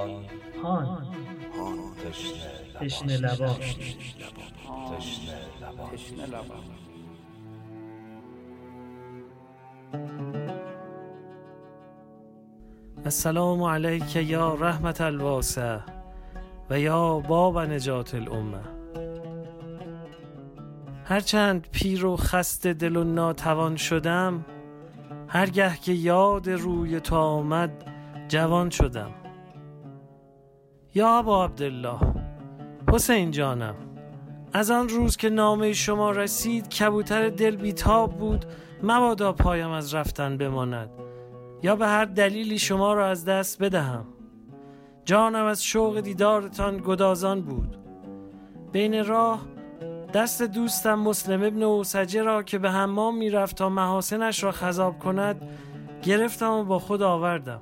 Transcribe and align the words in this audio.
هان 0.00 0.24
هان. 0.64 1.06
تشنه 2.04 2.50
تشنه 2.80 3.16
لبا 3.16 3.48
تشنه 4.98 5.38
لبا 5.60 5.88
تشنه 5.92 6.26
لبا 6.26 6.54
السلام 13.04 13.62
علیک 13.62 14.16
یا 14.16 14.54
رحمت 14.54 15.00
الواسع 15.00 15.78
و 16.70 16.80
یا 16.80 17.20
باب 17.20 17.58
نجات 17.58 18.14
الامه. 18.14 18.60
هرچند 21.04 21.68
پیر 21.72 22.04
و 22.04 22.16
خسته 22.16 22.72
دل 22.72 22.96
و 22.96 23.04
ناتوان 23.04 23.76
شدم 23.76 24.44
هرگه 25.28 25.76
که 25.76 25.92
یاد 25.92 26.50
روی 26.50 27.00
تو 27.00 27.16
آمد 27.16 27.70
جوان 28.28 28.70
شدم. 28.70 29.19
یا 30.94 31.18
ابا 31.18 31.44
عبدالله. 31.44 31.98
حسین 32.92 33.30
جانم 33.30 33.74
از 34.52 34.70
آن 34.70 34.88
روز 34.88 35.16
که 35.16 35.28
نامه 35.28 35.72
شما 35.72 36.10
رسید 36.10 36.68
کبوتر 36.68 37.28
دل 37.28 37.56
بیتاب 37.56 38.18
بود. 38.18 38.44
مبادا 38.82 39.32
پایم 39.32 39.70
از 39.70 39.94
رفتن 39.94 40.36
بماند. 40.36 40.90
یا 41.62 41.76
به 41.76 41.86
هر 41.86 42.04
دلیلی 42.04 42.58
شما 42.58 42.92
را 42.92 43.08
از 43.08 43.24
دست 43.24 43.62
بدهم. 43.62 44.06
جانم 45.04 45.44
از 45.44 45.64
شوق 45.64 46.00
دیدارتان 46.00 46.82
گدازان 46.86 47.40
بود. 47.40 47.76
بین 48.72 49.04
راه 49.04 49.40
دست 50.14 50.42
دوستم 50.42 50.94
مسلم 50.94 51.42
ابن 51.42 51.62
اوسجه 51.62 52.22
را 52.22 52.42
که 52.42 52.58
به 52.58 52.70
حمام 52.70 53.16
می‌رفت 53.16 53.56
تا 53.56 53.68
محاسنش 53.68 54.44
را 54.44 54.52
خذاب 54.52 54.98
کند 54.98 55.48
گرفتم 56.02 56.52
و 56.52 56.64
با 56.64 56.78
خود 56.78 57.02
آوردم. 57.02 57.60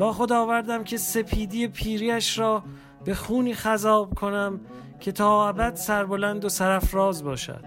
با 0.00 0.12
خود 0.12 0.32
آوردم 0.32 0.84
که 0.84 0.96
سپیدی 0.96 1.68
پیریش 1.68 2.38
را 2.38 2.62
به 3.04 3.14
خونی 3.14 3.54
خذاب 3.54 4.14
کنم 4.14 4.60
که 5.00 5.12
تا 5.12 5.48
ابد 5.48 5.74
سربلند 5.74 6.44
و 6.44 6.48
سرفراز 6.48 7.24
باشد. 7.24 7.64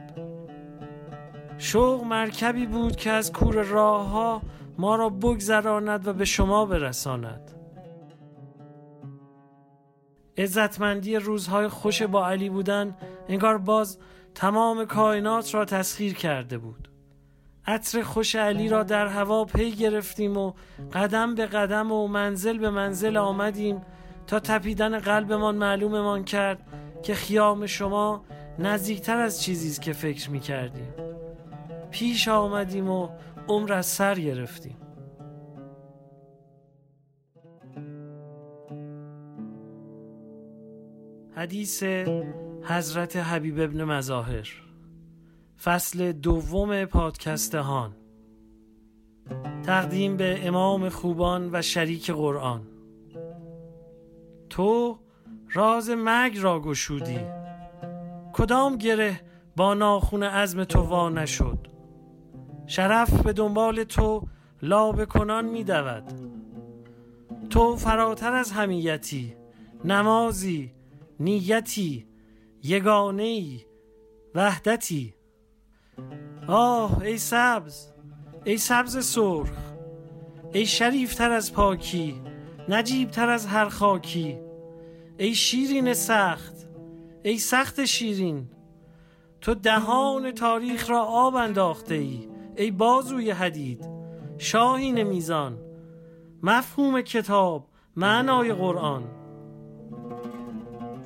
شوق 1.58 2.04
مرکبی 2.04 2.66
بود 2.66 2.96
که 2.96 3.12
از 3.12 3.32
کور 3.32 3.62
راه 3.64 4.10
ها 4.10 4.42
ما 4.78 4.96
را 4.96 5.10
بگذراند 5.10 6.08
و 6.08 6.14
به 6.14 6.26
شما 6.26 6.66
برساند. 6.66 7.52
عزتمندی 10.38 11.16
روزهای 11.16 11.68
خوش 11.68 12.02
با 12.04 12.28
علی 12.28 12.50
بودن 12.50 12.98
انگار 13.28 13.58
باز 13.58 14.00
تمام 14.36 14.86
کائنات 14.86 15.56
را 15.56 15.66
تسخیر 15.66 16.14
کرده 16.14 16.58
بود. 16.58 16.93
عطر 17.68 18.02
خوش 18.02 18.36
علی 18.36 18.70
را 18.70 18.84
در 18.84 19.08
هوا 19.08 19.46
پی 19.46 19.72
گرفتیم 19.72 20.38
و 20.38 20.54
قدم 20.94 21.36
به 21.36 21.46
قدم 21.46 21.92
و 21.92 22.08
منزل 22.08 22.58
به 22.58 22.70
منزل 22.70 23.18
آمدیم 23.18 23.82
تا 24.28 24.40
تپیدن 24.40 25.00
قلبمان 25.00 25.56
معلوممان 25.56 26.24
کرد 26.24 26.60
که 27.04 27.14
خیام 27.14 27.66
شما 27.66 28.24
نزدیکتر 28.60 29.18
از 29.18 29.42
چیزی 29.42 29.70
است 29.70 29.82
که 29.82 29.94
فکر 29.94 30.30
می 30.30 30.40
کردیم. 30.40 30.94
پیش 31.92 32.28
آمدیم 32.28 32.90
و 32.90 33.10
عمر 33.48 33.74
از 33.74 33.86
سر 33.86 34.16
گرفتیم. 34.16 34.78
حدیث 41.36 41.84
حضرت 42.64 43.16
حبیب 43.16 43.60
ابن 43.60 43.84
مظاهر 43.84 44.63
فصل 45.64 46.12
دوم 46.12 46.86
پادکست 46.86 47.56
هان. 47.56 47.96
تقدیم 49.66 50.18
به 50.18 50.48
امام 50.48 50.90
خوبان 50.90 51.50
و 51.54 51.62
شریک 51.62 52.12
قرآن. 52.12 52.62
تو 54.50 54.98
راز 55.52 55.90
مرگ 55.90 56.38
را 56.40 56.60
گشودی. 56.60 57.20
کدام 58.34 58.78
گره 58.78 59.22
با 59.56 59.74
ناخون 59.74 60.24
عزم 60.24 60.64
تو 60.64 60.82
وا 60.82 61.10
نشد؟ 61.10 61.68
شرف 62.68 63.22
به 63.22 63.34
دنبال 63.34 63.84
تو 63.84 64.28
لابه 64.62 65.06
کنان 65.06 65.46
می 65.46 65.64
دود. 65.64 66.04
تو 67.50 67.76
فراتر 67.76 68.34
از 68.34 68.52
همیتی 68.52 69.36
نمازی 69.86 70.72
نیتی 71.20 72.08
یگانه 72.64 73.60
وحدتی. 74.36 75.14
آه 76.48 77.02
ای 77.02 77.18
سبز 77.18 77.88
ای 78.46 78.58
سبز 78.58 79.06
سرخ 79.06 79.58
ای 80.54 80.66
شریفتر 80.66 81.32
از 81.32 81.54
پاکی 81.54 82.22
نجیبتر 82.70 83.30
از 83.30 83.46
هر 83.46 83.70
خاکی 83.70 84.40
ای 85.18 85.36
شیرین 85.36 85.94
سخت 85.94 86.68
ای 87.24 87.38
سخت 87.38 87.86
شیرین 87.86 88.50
تو 89.42 89.54
دهان 89.54 90.32
تاریخ 90.32 90.90
را 90.90 91.04
آب 91.04 91.36
انداخته 91.36 91.96
ای 91.96 92.28
ای 92.58 92.72
بازوی 92.72 93.32
حدید 93.32 93.90
شاهین 94.38 95.04
میزان 95.04 95.58
مفهوم 96.44 97.02
کتاب 97.02 97.68
معنای 97.96 98.54
قرآن. 98.54 99.04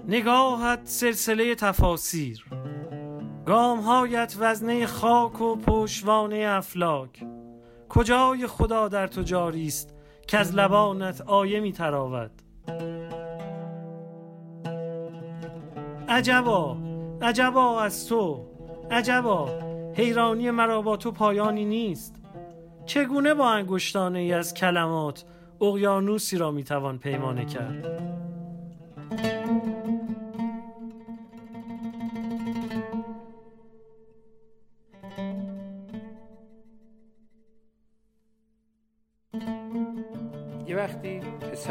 نگاهت 0.08 0.80
سلسله 0.84 1.56
تفاسیر 1.56 2.46
گامهایت 3.48 4.36
وزنه 4.40 4.86
خاک 4.86 5.42
و 5.42 5.56
پشوانه 5.56 6.46
افلاک. 6.50 7.24
کجای 7.90 8.48
خدا 8.48 8.88
در 8.88 9.08
تو 9.08 9.22
جاری 9.22 9.68
است 9.68 9.94
که 10.28 10.38
از 10.38 10.56
لبانت 10.56 11.22
آیه 11.22 11.60
می 11.60 11.72
تراود؟ 11.72 12.32
عجبا 16.10 16.78
عجبا 17.22 17.82
از 17.82 18.08
تو 18.08 18.46
عجبا. 18.92 19.50
حیرانی 19.94 20.52
مرا 20.52 20.82
با 20.82 20.98
تو 20.98 21.12
پایانی 21.12 21.66
نیست. 21.66 22.16
چگونه 22.86 23.34
با 23.34 23.50
انگشتانه 23.50 24.20
ای 24.20 24.34
از 24.34 24.54
کلمات 24.54 25.26
اقیانوسی 25.62 26.38
را 26.38 26.52
می‌توان 26.52 26.98
پیمانه 27.00 27.46
کرد؟ 27.46 28.17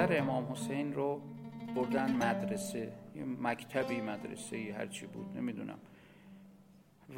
پسر 0.07 0.19
امام 0.19 0.53
حسین 0.53 0.93
رو 0.95 1.21
بردن 1.75 2.13
مدرسه 2.13 2.93
یه 3.15 3.25
مکتبی 3.25 4.01
مدرسه 4.01 4.75
هرچی 4.79 5.07
بود 5.07 5.37
نمی‌دونم. 5.37 5.79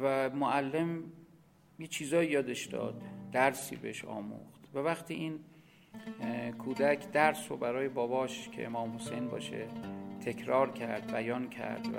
و 0.01 0.29
معلم 0.29 1.03
یه 1.79 1.87
چیزایی 1.87 2.29
یادش 2.29 2.65
داد 2.65 3.01
درسی 3.31 3.75
بهش 3.75 4.05
آموخت. 4.05 4.69
و 4.73 4.79
وقتی 4.79 5.13
این 5.13 5.39
کودک 6.57 7.11
درس 7.11 7.51
رو 7.51 7.57
برای 7.57 7.89
باباش 7.89 8.49
که 8.49 8.65
امام 8.65 8.95
حسین 8.95 9.27
باشه 9.27 9.67
تکرار 10.25 10.71
کرد 10.71 11.11
بیان 11.11 11.49
کرد 11.49 11.87
و 11.87 11.97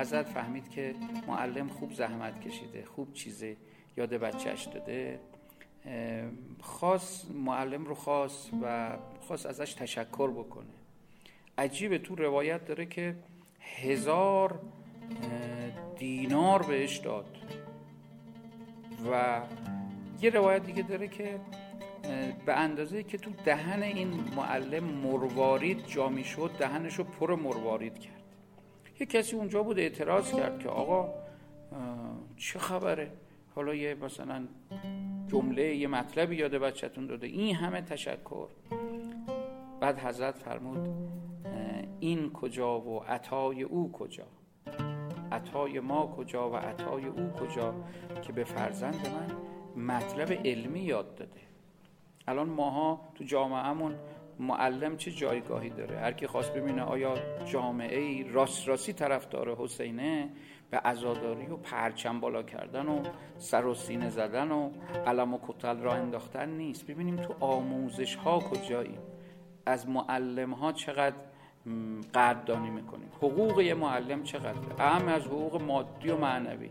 حضرت 0.00 0.28
فهمید 0.28 0.68
که 0.68 0.94
معلم 1.28 1.68
خوب 1.68 1.92
زحمت 1.92 2.40
کشیده 2.40 2.84
خوب 2.84 3.12
چیزی 3.12 3.56
یاد 3.96 4.10
بچهش 4.10 4.64
داده. 4.64 5.20
خواست 6.60 7.30
معلم 7.30 7.84
رو 7.84 7.94
خواست 7.94 8.50
و 8.62 8.96
خواست 9.20 9.46
ازش 9.46 9.74
تشکر 9.74 10.30
بکنه. 10.30 10.66
عجیبه 11.58 11.98
تو 11.98 12.14
روایت 12.14 12.64
داره 12.64 12.86
که 12.86 13.16
هزار 13.60 14.60
دینار 15.98 16.62
بهش 16.62 16.96
داد. 16.96 17.36
و 19.12 19.40
یه 20.22 20.30
روایت 20.30 20.66
دیگه 20.66 20.82
داره 20.82 21.08
که 21.08 21.40
به 22.46 22.58
اندازه 22.58 23.02
که 23.02 23.18
تو 23.18 23.30
دهن 23.44 23.82
این 23.82 24.08
معلم 24.36 24.84
مروارید 24.84 25.86
جا 25.86 26.22
شد 26.22 26.50
دهنش 26.58 26.94
رو 26.94 27.04
پر 27.04 27.34
مروارید 27.34 27.98
کرد. 27.98 28.22
یه 29.00 29.06
کسی 29.06 29.36
اونجا 29.36 29.62
بود 29.62 29.78
اعتراض 29.78 30.32
کرد 30.32 30.58
که 30.58 30.68
آقا 30.68 31.14
چه 32.36 32.58
خبره؟ 32.58 33.12
حالا 33.54 33.74
یه 33.74 33.94
مثلا 33.94 34.48
جمله 35.32 35.76
یه 35.76 35.88
مطلبی 35.88 36.36
یاد 36.36 36.54
بچهتون 36.54 37.06
داده. 37.06 37.26
این 37.26 37.56
همه 37.56 37.80
تشکر. 37.80 38.46
بعد 39.80 39.98
حضرت 39.98 40.38
فرمود 40.38 40.88
این 42.00 42.32
کجا 42.32 42.80
و 42.80 43.04
عطای 43.04 43.62
او 43.62 43.92
کجا؟ 43.92 44.26
عطای 45.32 45.80
ما 45.80 46.06
کجا 46.06 46.50
و 46.50 46.56
عطای 46.56 47.06
او 47.06 47.30
کجا 47.30 47.74
که 48.22 48.32
به 48.32 48.44
فرزند 48.44 49.08
من 49.14 49.36
مطلب 49.96 50.32
علمی 50.32 50.80
یاد 50.80 51.14
داده؟ 51.14 51.40
الان 52.28 52.48
ماها 52.48 53.00
تو 53.14 53.24
جامعهمون 53.24 53.94
معلم 54.38 54.96
چه 54.96 55.10
جایگاهی 55.10 55.70
داره؟ 55.70 55.98
هر 55.98 56.12
کی 56.12 56.26
خواست 56.26 56.54
ببینه 56.54 56.82
آیا 56.82 57.14
جامعه 57.44 58.32
راست 58.32 58.68
راستی 58.68 58.92
طرفدار 58.92 59.56
حسینه 59.56 60.30
به 60.70 60.78
عزاداری 60.78 61.46
و 61.46 61.56
پرچم 61.56 62.20
بالا 62.20 62.42
کردن 62.42 62.86
و 62.86 63.02
سر 63.38 63.66
و 63.66 63.74
سینه 63.74 64.10
زدن 64.10 64.50
و 64.50 64.70
علم 65.06 65.34
و 65.34 65.38
کتل 65.48 65.76
را 65.76 65.92
انداختن 65.92 66.48
نیست. 66.48 66.86
ببینیم 66.86 67.16
تو 67.16 67.34
آموزش 67.40 68.14
ها 68.14 68.38
کجاییم 68.38 68.98
از 69.66 69.88
معلم 69.88 70.50
ها 70.50 70.72
چقدر 70.72 71.16
قدردانی 72.14 72.70
می‌کنیم؟ 72.70 73.08
حقوق 73.16 73.60
یه 73.60 73.74
معلم 73.74 74.22
چقدر 74.22 74.58
اهم 74.78 75.08
از 75.08 75.22
حقوق 75.22 75.62
مادی 75.62 76.08
و 76.08 76.16
معنوی. 76.16 76.70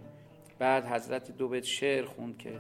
بعد 0.60 0.86
حضرت 0.86 1.38
دو 1.38 1.48
بیت 1.48 1.64
شعر 1.64 2.06
خوند 2.06 2.38
که 2.38 2.58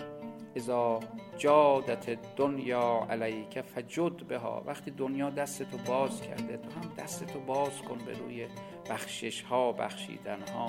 اذا 0.55 0.99
جادت 1.37 2.35
دنیا 2.35 3.07
علیک 3.09 3.61
فجد 3.61 4.27
بها 4.27 4.63
وقتی 4.65 4.91
دنیا 4.91 5.29
دستتو 5.29 5.77
باز 5.77 6.21
کرده 6.21 6.57
تو 6.57 6.69
هم 6.69 6.93
دستتو 6.97 7.39
باز 7.39 7.81
کن 7.81 7.97
به 8.05 8.13
روی 8.13 8.47
بخشش 8.89 9.41
ها 9.41 9.71
بخشیدن 9.71 10.39
ها 10.53 10.67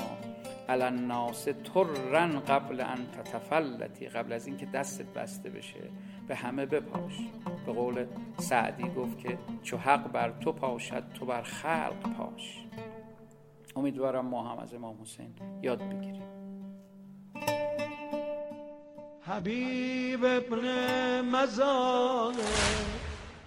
الناس 0.78 1.48
ترن 1.74 2.40
قبل 2.40 2.80
ان 2.80 3.10
تتفلتی 3.12 4.08
قبل 4.08 4.32
از 4.32 4.46
اینکه 4.46 4.66
دستت 4.66 5.06
بسته 5.06 5.50
بشه 5.50 5.90
به 6.28 6.34
همه 6.34 6.66
بپاش. 6.66 7.18
به 7.66 7.72
قول 7.72 8.06
سعدی 8.38 8.90
گفت 8.90 9.18
که 9.18 9.38
چو 9.62 9.76
حق 9.76 10.12
بر 10.12 10.32
تو 10.40 10.52
پاشد 10.52 11.04
تو 11.14 11.26
بر 11.26 11.42
خلق 11.42 12.16
پاش. 12.18 12.66
امیدوارم 13.76 14.26
ما 14.26 14.52
هم 14.52 14.58
از 14.58 14.74
امام 14.74 15.02
حسین 15.02 15.34
یاد 15.62 15.82
بگیریم. 15.82 16.22
حبیب 19.20 20.24
ابن 20.24 21.22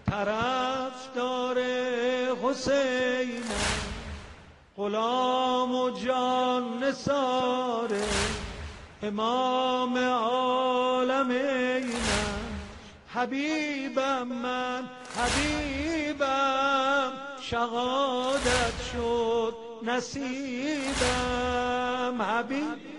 طرف 0.06 1.16
داره 1.16 2.30
حسین 2.44 3.44
غلام 4.78 5.76
و 5.76 5.90
جان 5.90 6.84
نساره 6.84 8.04
امام 9.04 9.98
عالمینم 9.98 11.44
حبیبم 13.08 14.28
من 14.28 14.90
حبیبم 15.18 17.12
شهادت 17.42 18.74
شد 18.94 19.56
نصیبم. 19.84 21.44
حبیب 22.22 22.93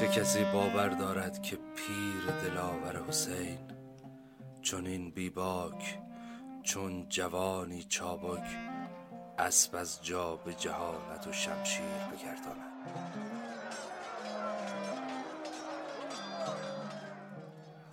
چه 0.00 0.08
کسی 0.08 0.44
باور 0.44 0.88
دارد 0.88 1.42
که 1.42 1.56
پیر 1.56 2.34
دلاور 2.42 3.02
حسین 3.08 3.58
چون 4.62 4.86
این 4.86 5.10
بیباک 5.10 5.98
چون 6.62 7.08
جوانی 7.08 7.82
چابک 7.82 8.44
اسب 9.38 9.76
از 9.76 10.04
جا 10.04 10.36
به 10.36 10.54
جهالت 10.54 11.26
و 11.26 11.32
شمشیر 11.32 11.84
بگرداند. 11.84 12.72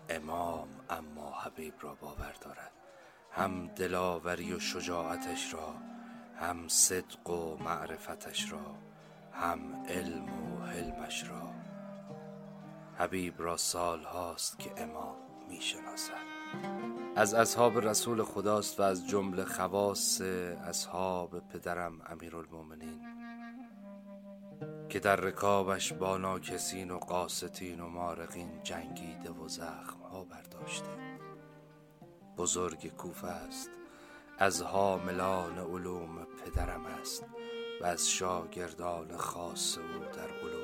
امام 0.09 0.67
اما 0.89 1.31
حبیب 1.31 1.73
را 1.81 1.95
باور 1.95 2.35
دارد. 2.41 2.71
هم 3.31 3.67
دلاوری 3.67 4.53
و 4.53 4.59
شجاعتش 4.59 5.53
را 5.53 5.75
هم 6.39 6.67
صدق 6.67 7.29
و 7.29 7.57
معرفتش 7.57 8.51
را 8.51 8.75
هم 9.31 9.85
علم 9.89 10.53
و 10.53 10.65
حلمش 10.65 11.23
را. 11.29 11.56
حبیب 12.99 13.33
را 13.37 13.57
سال 13.57 14.03
هاست 14.03 14.59
که 14.59 14.71
امام 14.77 15.15
می 15.49 15.61
شناسد 15.61 16.37
از 17.15 17.33
اصحاب 17.33 17.79
رسول 17.79 18.23
خداست 18.23 18.79
و 18.79 18.83
از 18.83 19.07
جمله 19.07 19.45
خواص 19.45 20.21
اصحاب 20.21 21.39
پدرم 21.49 22.01
امیرالمومنین 22.05 23.01
که 24.89 24.99
در 24.99 25.15
رکابش 25.15 25.93
با 25.93 26.17
ناکسین 26.17 26.91
و 26.91 26.97
قاستین 26.97 27.79
و 27.79 27.87
مارقین 27.87 28.63
جنگیده 28.63 29.29
و 29.29 29.47
زخم 29.47 29.99
ها 30.11 30.23
برداشته. 30.23 30.89
بزرگ 32.37 32.87
کوفه 32.87 33.27
است 33.27 33.69
از 34.37 34.61
حاملان 34.61 35.57
علوم 35.57 36.27
پدرم 36.45 36.85
است 36.85 37.25
و 37.81 37.85
از 37.85 38.09
شاگردان 38.09 39.17
خاص 39.17 39.77
او 39.77 39.99
در 39.99 40.29
علوم 40.29 40.56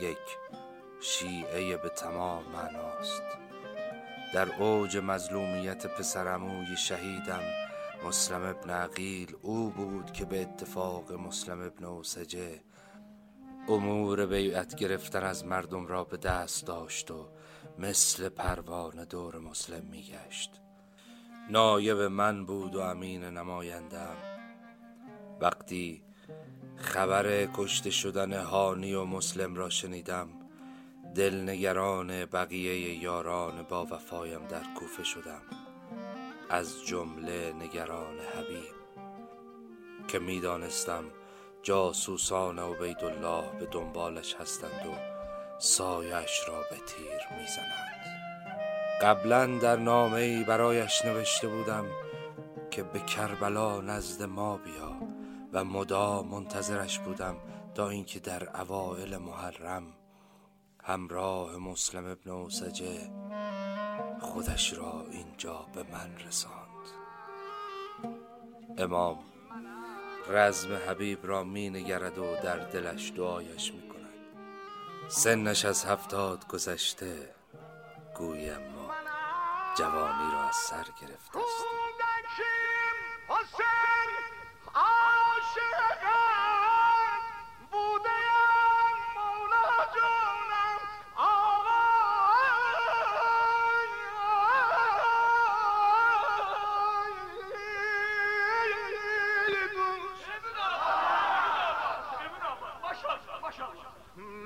یک 0.00 0.38
شیعه 1.00 1.76
به 1.76 1.88
تمام 1.88 2.44
معناست. 2.44 3.22
در 4.34 4.62
اوج 4.62 4.96
مظلومیت 4.96 5.86
پسرموی 5.86 6.76
شهیدم 6.76 7.42
مسلم 8.06 8.42
ابن 8.42 8.70
عقیل 8.70 9.36
او 9.42 9.70
بود 9.70 10.12
که 10.12 10.24
به 10.24 10.42
اتفاق 10.42 11.12
مسلم 11.12 11.60
ابن 11.62 11.84
اوسجه 11.84 12.60
امور 13.68 14.26
بیعت 14.26 14.74
گرفتن 14.74 15.22
از 15.22 15.44
مردم 15.44 15.86
را 15.86 16.04
به 16.04 16.16
دست 16.16 16.66
داشت 16.66 17.10
و 17.10 17.28
مثل 17.78 18.28
پروانه 18.28 19.04
دور 19.04 19.38
مسلم 19.38 19.84
میگشت. 19.84 20.50
نایب 21.50 21.98
من 21.98 22.46
بود 22.46 22.74
و 22.74 22.80
امین 22.80 23.24
نمایندم 23.24 24.16
وقتی 25.40 26.02
خبر 26.82 27.48
کشته 27.54 27.90
شدن 27.90 28.32
هانی 28.32 28.94
و 28.94 29.04
مسلم 29.04 29.54
را 29.54 29.70
شنیدم. 29.70 30.28
دلنگران 31.14 32.24
بقیه 32.24 33.02
یاران 33.02 33.62
با 33.62 33.84
وفایم 33.84 34.46
در 34.46 34.62
کوفه 34.78 35.04
شدم. 35.04 35.42
از 36.50 36.86
جمله 36.86 37.52
نگران 37.52 38.18
حبیب 38.18 38.74
که 40.08 40.18
می‌دانستم 40.18 41.04
جاسوسان 41.62 42.58
عبیدالله 42.58 43.44
به 43.60 43.66
دنبالش 43.66 44.34
هستند 44.34 44.86
و 44.86 44.94
سایش 45.58 46.40
را 46.48 46.60
به 46.70 46.76
تیر 46.76 47.38
می‌زنند. 47.38 48.02
قبلا 49.02 49.46
در 49.46 49.76
نامه 49.76 50.20
ای 50.20 50.44
برایش 50.44 51.04
نوشته 51.04 51.48
بودم 51.48 51.84
که 52.70 52.82
به 52.82 53.00
کربلا 53.00 53.80
نزد 53.80 54.22
ما 54.22 54.56
بیا. 54.56 55.21
و 55.52 55.64
مدام 55.64 56.28
منتظرش 56.28 56.98
بودم 56.98 57.36
تا 57.74 57.88
اینکه 57.88 58.20
در 58.20 58.60
اوائل 58.60 59.16
محرم 59.16 59.92
همراه 60.84 61.56
مسلم 61.56 62.06
ابن 62.06 62.30
اوسجه 62.30 63.10
خودش 64.20 64.72
را 64.72 65.06
اینجا 65.10 65.66
به 65.74 65.82
من 65.82 66.18
رساند. 66.26 66.62
امام 68.78 69.18
رزم 70.28 70.74
حبیب 70.88 71.26
را 71.26 71.44
می 71.44 71.70
نگرد 71.70 72.18
و 72.18 72.36
در 72.42 72.56
دلش 72.56 73.12
دعایش 73.16 73.72
می 73.72 73.88
کند. 73.88 74.14
سنش 75.08 75.64
از 75.64 75.84
هفتاد 75.84 76.46
گذشته 76.48 77.34
گویم 78.18 78.58
ما 78.58 78.92
جوانی 79.78 80.32
را 80.32 80.42
از 80.42 80.56
سر 80.56 80.84
گرفته 81.00 81.38
است. 81.38 81.64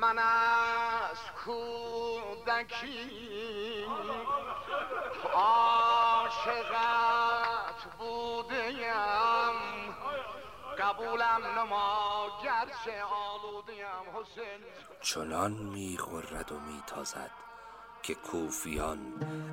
من 0.01 0.19
از 0.19 1.19
کودکی 1.45 3.11
عاشقت 5.35 7.06
نما 11.27 12.27
گرچه 12.45 13.03
آلودیم 13.03 14.05
حسین. 14.15 14.61
چنان 15.01 15.53
می‌خورد 15.53 16.53
و 16.53 16.61
میتازد 16.61 17.31
که 18.03 18.15
کوفیان 18.15 18.99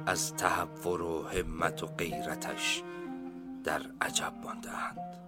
از 0.05 0.35
تحور 0.35 1.01
و 1.01 1.27
همت 1.27 1.83
و 1.83 1.87
غیرتش 1.87 2.83
در 3.63 3.81
عجب 4.01 4.33
ماندهاند. 4.43 5.19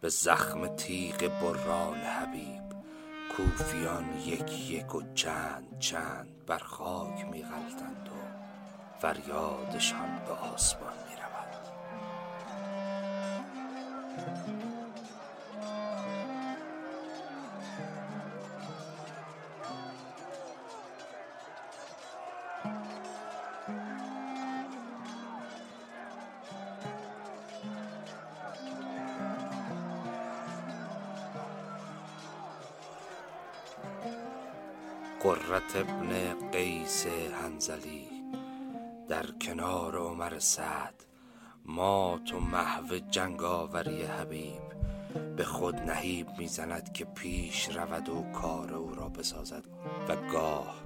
به 0.00 0.08
زخم 0.08 0.66
تیغ 0.66 1.16
بران 1.16 1.98
حبیب 1.98 2.62
کوفیان 3.36 4.18
یک 4.18 4.70
یک 4.70 4.94
و 4.94 5.14
چند 5.14 5.78
چند 5.78 6.46
بر 6.46 6.58
خاک 6.58 7.24
می 7.24 7.42
غلطند 7.42 8.08
و 8.08 8.18
فریادشان 9.00 10.24
به 10.26 10.32
آسمان 10.32 11.03
هنزلی 37.74 38.08
در 39.08 39.26
کنار 39.26 39.96
عمر 39.96 40.38
سعد 40.38 41.04
مات 41.64 42.34
و 42.34 42.40
محو 42.40 42.98
جنگاوری 42.98 44.02
حبیب. 44.02 44.62
به 45.36 45.44
خود 45.44 45.76
نهیب 45.76 46.28
می‌زند 46.38 46.92
که 46.92 47.04
پیش 47.04 47.68
رود 47.68 48.08
و 48.08 48.32
کار 48.32 48.74
او 48.74 48.94
را 48.94 49.08
بسازد 49.08 49.64
و 50.08 50.16
گاه 50.16 50.84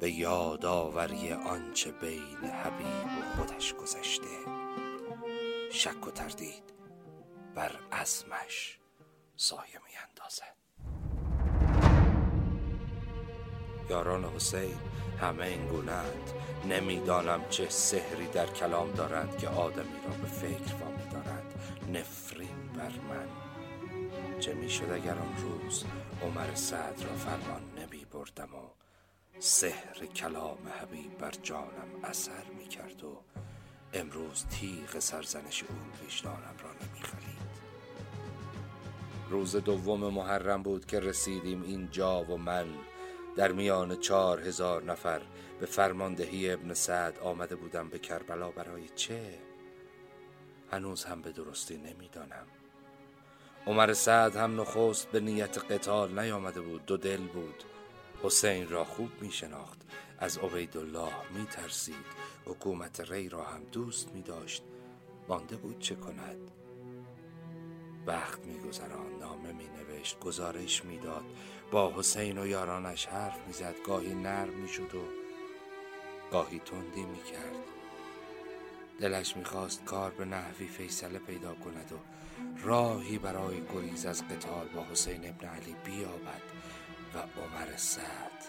به 0.00 0.10
یادآوری 0.10 1.32
آنچه 1.32 1.92
بین 1.92 2.50
حبیب 2.50 3.06
و 3.06 3.36
خودش 3.36 3.74
گذشته. 3.74 4.38
شک 5.72 6.06
و 6.06 6.10
تردید 6.10 6.72
بر 7.54 7.72
عزمش 7.92 8.78
سایه 9.36 9.80
میاندازد. 9.88 10.58
یاران 13.90 14.24
حسین 14.24 14.76
همه 15.20 15.44
این 15.46 15.66
گونند 15.66 16.30
نمی‌دانم 16.68 17.40
چه 17.50 17.68
سحری 17.68 18.26
در 18.26 18.46
کلام 18.46 18.92
دارند 18.92 19.38
که 19.38 19.48
آدمی 19.48 20.00
را 20.04 20.10
به 20.22 20.28
فکر 20.28 20.74
وامی 20.74 21.10
دارند 21.12 21.54
نفرین 21.92 22.72
بر 22.76 22.92
من. 23.08 23.28
چه 24.40 24.54
می‌شد 24.54 24.90
اگر 24.90 25.18
آن 25.18 25.36
روز 25.36 25.84
عمر 26.22 26.54
سعد 26.54 27.02
را 27.02 27.16
فرمان 27.16 27.62
نمی 27.78 28.04
بردم 28.04 28.54
و 28.54 28.68
سحر 29.38 30.06
کلام 30.06 30.58
حبیب 30.82 31.18
بر 31.18 31.32
جانم 31.42 32.04
اثر 32.04 32.44
می 32.58 32.68
کرد 32.68 33.04
و 33.04 33.20
امروز 33.92 34.44
تیغ 34.50 34.98
سرزنش 34.98 35.62
او 35.62 35.76
وجدانم 36.04 36.56
را 36.62 36.70
نمی 36.70 37.02
خلید. 37.02 37.48
روز 39.30 39.56
دوم 39.56 40.14
محرم 40.14 40.62
بود 40.62 40.86
که 40.86 41.00
رسیدیم 41.00 41.62
اینجا 41.62 42.22
و 42.22 42.36
من 42.36 42.66
در 43.38 43.52
میان 43.52 43.96
چهار 43.96 44.40
هزار 44.40 44.82
نفر 44.82 45.20
به 45.60 45.66
فرماندهی 45.66 46.50
ابن 46.50 46.74
سعد 46.74 47.18
آمده 47.18 47.56
بودم 47.56 47.88
به 47.88 47.98
کربلا 47.98 48.50
برای 48.50 48.88
چه؟ 48.88 49.38
هنوز 50.72 51.04
هم 51.04 51.22
به 51.22 51.32
درستی 51.32 51.76
نمی‌دانم. 51.76 52.46
عمر 53.66 53.92
سعد 53.92 54.36
هم 54.36 54.60
نخست 54.60 55.10
به 55.10 55.20
نیت 55.20 55.58
قتال 55.58 56.18
نیامده 56.18 56.60
بود 56.60 56.86
دو 56.86 56.96
دل 56.96 57.26
بود. 57.26 57.64
حسین 58.22 58.68
را 58.68 58.84
خوب 58.84 59.10
می 59.20 59.32
شناخت 59.32 59.78
از 60.18 60.38
عبیدالله 60.38 61.12
می 61.34 61.46
ترسید 61.46 62.06
حکومت 62.44 63.00
ری 63.10 63.28
را 63.28 63.44
هم 63.44 63.64
دوست 63.72 64.12
می 64.14 64.22
داشت 64.22 64.62
مانده 65.28 65.56
بود 65.56 65.78
چه 65.78 65.94
کند؟ 65.94 66.50
وقت 68.06 68.40
می 68.46 68.58
گذران 68.58 69.18
نامه 69.20 69.52
می 69.52 69.68
نوشت 69.68 70.18
گزارش 70.20 70.84
می 70.84 70.98
داد 70.98 71.24
با 71.70 71.92
حسین 71.96 72.38
و 72.38 72.46
یارانش 72.46 73.06
حرف 73.06 73.46
می 73.46 73.52
زد 73.52 73.74
گاهی 73.86 74.14
نرم 74.14 74.54
می 74.54 74.68
شد 74.68 74.94
و 74.94 75.02
گاهی 76.32 76.58
تندی 76.58 77.02
می 77.02 77.22
کرد 77.22 77.56
دلش 79.00 79.36
می‌خواست 79.36 79.84
کار 79.84 80.10
به 80.10 80.24
نحوی 80.24 80.66
فیصله 80.66 81.18
پیدا 81.18 81.54
کند 81.54 81.92
و 81.92 81.96
راهی 82.66 83.18
برای 83.18 83.62
گریز 83.74 84.06
از 84.06 84.28
قتال 84.28 84.68
با 84.68 84.84
حسین 84.84 85.28
ابن 85.28 85.48
علی 85.48 85.76
بیابد 85.84 86.42
و 87.14 87.18
عمر 87.18 87.76
سعد 87.76 88.44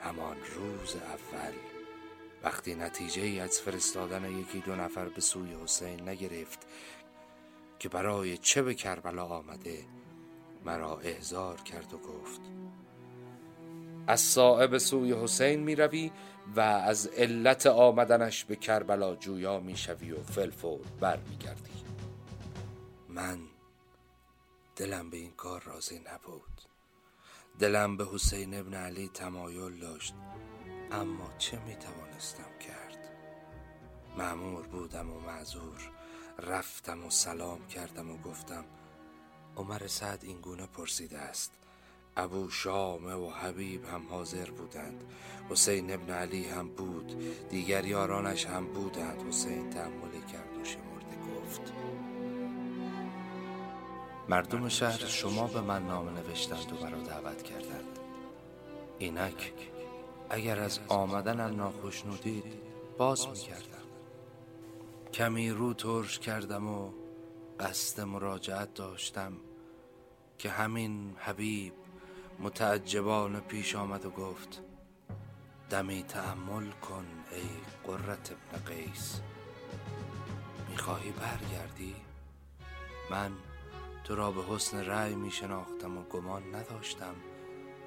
همان 0.00 0.36
روز 0.54 0.96
اول. 0.96 1.52
وقتی 2.42 2.74
نتیجه 2.74 3.22
ای 3.22 3.40
از 3.40 3.60
فرستادن 3.60 4.38
یکی 4.38 4.60
دو 4.60 4.74
نفر 4.74 5.08
به 5.08 5.20
سوی 5.20 5.54
حسین 5.64 6.08
نگرفت 6.08 6.66
که 7.78 7.88
برای 7.88 8.38
چه 8.38 8.62
به 8.62 8.74
کربلا 8.74 9.24
آمده 9.24 9.84
مرا 10.64 10.98
احضار 10.98 11.60
کرد 11.60 11.94
و 11.94 11.98
گفت 11.98 12.40
از 14.06 14.20
صاحب 14.20 14.78
سوی 14.78 15.12
حسین 15.12 15.60
می 15.60 15.76
روی 15.76 16.10
و 16.56 16.60
از 16.60 17.06
علت 17.06 17.66
آمدنش 17.66 18.44
به 18.44 18.56
کربلا 18.56 19.16
جویا 19.16 19.60
می 19.60 19.76
شوی 19.76 20.12
و 20.12 20.22
فلفور 20.22 20.80
بر 21.00 21.16
می 21.16 21.36
گردی. 21.36 21.70
من 23.08 23.38
دلم 24.76 25.10
به 25.10 25.16
این 25.16 25.30
کار 25.30 25.62
راضی 25.62 25.98
نبود 25.98 26.62
دلم 27.58 27.96
به 27.96 28.06
حسین 28.12 28.58
ابن 28.58 28.74
علی 28.74 29.10
تمایل 29.14 29.80
داشت 29.80 30.14
اما 30.92 31.30
چه 31.38 31.58
می 31.58 31.76
توانستم 31.76 32.58
کرد 32.68 33.10
معمور 34.16 34.66
بودم 34.66 35.10
و 35.10 35.20
معذور 35.20 35.90
رفتم 36.38 37.04
و 37.04 37.10
سلام 37.10 37.66
کردم 37.66 38.10
و 38.10 38.16
گفتم 38.16 38.64
عمر 39.56 39.86
سعد 39.86 40.24
این 40.24 40.40
گونه 40.40 40.66
پرسیده 40.66 41.18
است. 41.18 41.52
ابو 42.16 42.50
شامه 42.50 43.14
و 43.14 43.30
حبیب 43.30 43.84
هم 43.84 44.02
حاضر 44.10 44.50
بودند. 44.50 45.04
حسین 45.50 45.94
ابن 45.94 46.14
علی 46.14 46.44
هم 46.44 46.68
بود. 46.68 47.14
دیگر 47.48 47.84
یارانش 47.84 48.46
هم 48.46 48.66
بودند. 48.66 49.22
حسین 49.28 49.70
تحملی 49.70 50.20
کرد 50.32 50.58
و 50.60 50.64
شمرده 50.64 51.16
گفت. 51.46 51.72
مردم 54.28 54.68
شهر 54.68 55.06
شما 55.06 55.46
به 55.46 55.60
من 55.60 55.86
نامه 55.86 56.10
نوشتند 56.10 56.72
و 56.72 56.84
مرا 56.86 56.98
دعوت 56.98 57.42
کردند. 57.42 57.98
اینک 58.98 59.52
اگر 60.30 60.60
از 60.60 60.80
آمدنم 60.88 61.56
ناخشنودید 61.56 62.44
باز 62.98 63.28
می‌کردم. 63.28 63.64
کمی 65.12 65.50
رو 65.50 65.74
ترش 65.74 66.18
کردم 66.18 66.68
و 66.68 66.92
قصد 67.60 68.00
مراجعت 68.00 68.74
داشتم 68.74 69.32
که 70.38 70.50
همین 70.50 71.16
حبیب 71.18 71.72
متعجبانه 72.38 73.40
پیش 73.40 73.76
آمد 73.76 74.04
و 74.04 74.10
گفت 74.10 74.62
دمی 75.70 76.02
تحمل 76.02 76.70
کن 76.70 77.06
ای 77.32 77.42
قررت 77.84 78.32
ابن 78.32 78.64
قیس. 78.74 79.20
می‌خواهی 80.70 81.10
برگردی؟ 81.10 81.96
من 83.10 83.32
تو 84.04 84.14
را 84.14 84.30
به 84.30 84.42
حسن 84.42 84.84
رأی 84.84 85.14
می 85.14 85.30
شناختم 85.30 85.98
و 85.98 86.02
گمان 86.02 86.54
نداشتم 86.54 87.14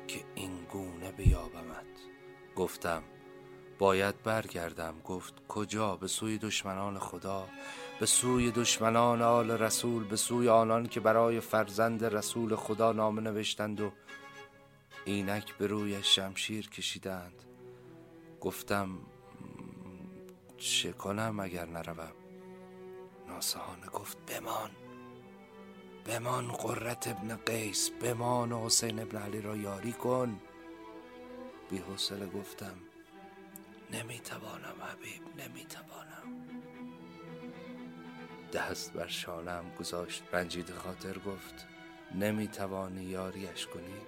که 0.07 0.23
این 0.35 0.65
گونه 0.71 1.11
بیابمت. 1.11 1.85
گفتم 2.55 3.03
باید 3.79 4.23
برگردم. 4.23 4.99
گفت 5.03 5.33
کجا؟ 5.47 5.95
به 5.95 6.07
سوی 6.07 6.37
دشمنان 6.37 6.99
خدا؟ 6.99 7.47
به 8.03 8.07
سوی 8.07 8.51
دشمنان 8.51 9.21
آل 9.21 9.51
رسول 9.51 10.03
به 10.03 10.15
سوی 10.15 10.49
آنان 10.49 10.87
که 10.87 10.99
برای 10.99 11.39
فرزند 11.39 12.05
رسول 12.05 12.55
خدا 12.55 12.91
نامه 12.91 13.21
نوشتند 13.21 13.81
و 13.81 13.91
اینک 15.05 15.57
به 15.57 15.67
روی 15.67 16.03
شمشیر 16.03 16.69
کشیدند. 16.69 17.43
گفتم 18.41 18.89
چه 20.57 20.91
کنم 20.91 21.39
اگر 21.39 21.65
نروم؟ 21.65 22.11
ناسهانه 23.27 23.87
گفت 23.87 24.17
بمان 24.31 24.71
بمان 26.05 26.47
قررت 26.47 27.07
ابن 27.07 27.35
قیس 27.35 27.89
بمان 27.89 28.51
و 28.51 28.65
حسین 28.65 28.99
ابن 28.99 29.17
علی 29.17 29.41
را 29.41 29.55
یاری 29.55 29.93
کن. 29.93 30.39
بی 31.69 31.77
حوصله 31.77 32.27
گفتم 32.27 32.75
نمی‌توانم 33.91 34.75
حبیب 34.91 35.21
نمی‌توانم. 35.37 36.12
دست 38.53 38.93
بر 38.93 39.07
شانم 39.07 39.65
گذاشت 39.79 40.23
رنجید 40.33 40.71
خاطر 40.71 41.17
گفت 41.17 41.67
نمی‌توانی 42.15 43.03
یاریش 43.03 43.67
کنی؟ 43.67 44.01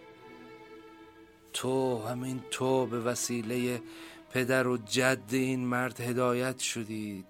تو 1.53 2.03
همین 2.07 2.43
تو 2.51 2.85
به 2.85 2.99
وسیله 2.99 3.81
پدر 4.29 4.67
و 4.67 4.77
جد 4.77 5.23
این 5.31 5.65
مرد 5.65 6.01
هدایت 6.01 6.59
شدی. 6.59 7.25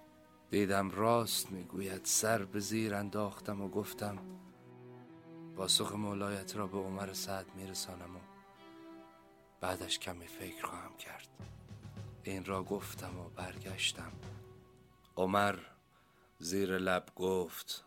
دیدم 0.50 0.90
راست 0.90 1.52
می‌گوید 1.52 2.00
سر 2.04 2.44
به 2.44 2.60
زیر 2.60 2.94
انداختم 2.94 3.60
و 3.60 3.68
گفتم 3.68 4.18
پاسخ 5.56 5.94
مولایت 5.94 6.56
را 6.56 6.66
به 6.66 6.78
عمر 6.78 7.12
سعد 7.12 7.46
میرسانم 7.54 8.16
و 8.16 8.20
بعدش 9.60 9.98
کمی 9.98 10.26
فکر 10.26 10.66
خواهم 10.66 10.96
کرد. 10.96 11.28
این 12.22 12.44
را 12.44 12.62
گفتم 12.62 13.18
و 13.18 13.28
برگشتم. 13.28 14.12
عمر 15.16 15.56
زیر 16.38 16.78
لب 16.78 17.04
گفت 17.16 17.84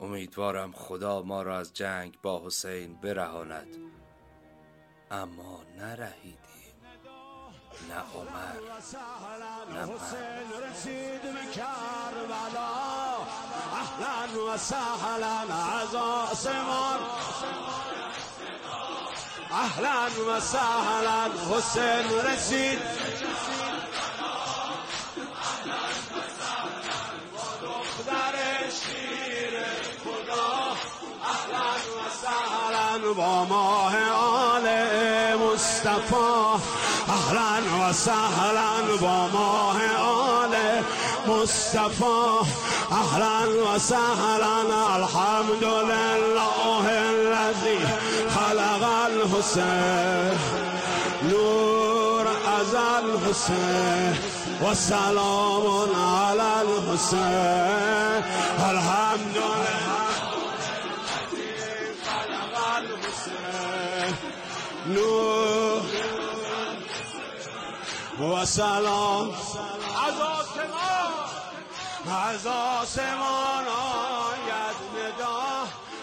امیدوارم 0.00 0.72
خدا 0.72 1.22
ما 1.22 1.42
را 1.42 1.58
از 1.58 1.74
جنگ 1.74 2.18
با 2.22 2.46
حسین 2.46 2.94
برهاند. 2.94 3.76
اما 5.10 5.60
نرهیدیم. 5.78 6.38
نه 7.88 7.94
عمر 7.94 8.52
نه 9.72 9.94
حسین 9.94 10.62
رسید 10.70 11.22
به 11.22 11.52
کربلا. 11.54 12.72
اهلا 13.72 14.44
و 14.54 14.56
سهلا 14.56 15.38
از 15.80 15.94
آسمان. 15.94 17.00
اهلا 19.50 20.08
و 20.28 20.40
سهلا 20.40 21.30
حسین 21.50 22.18
رسید. 22.26 22.78
با 33.16 33.44
ماه 33.44 33.94
آل 34.10 34.66
مصطفی. 35.36 36.62
اهلا 37.08 37.88
و 37.88 37.92
سهلا 37.92 38.96
با 39.00 39.28
ماه 39.28 39.76
آل 39.98 40.54
مصطفى 41.26 42.22
اهلا 42.90 43.48
و 43.64 43.78
الحمد 44.94 45.64
لله 45.64 46.86
الذي 46.86 47.78
خلق 48.28 48.82
الحسین. 49.04 50.38
نور 51.22 52.26
از 52.60 52.74
الحسین 52.74 54.18
و 54.62 54.74
سلام 54.74 55.66
علی 55.96 56.40
الحسین. 56.40 58.24
الحمد 58.68 59.11
نور 64.92 65.82
و 68.20 68.44
سلام. 68.44 69.30
از 69.30 70.20
آسمان. 70.20 71.12
از 72.06 72.46
آسمان 72.46 73.64
آید 73.66 74.76
ندا 74.96 75.40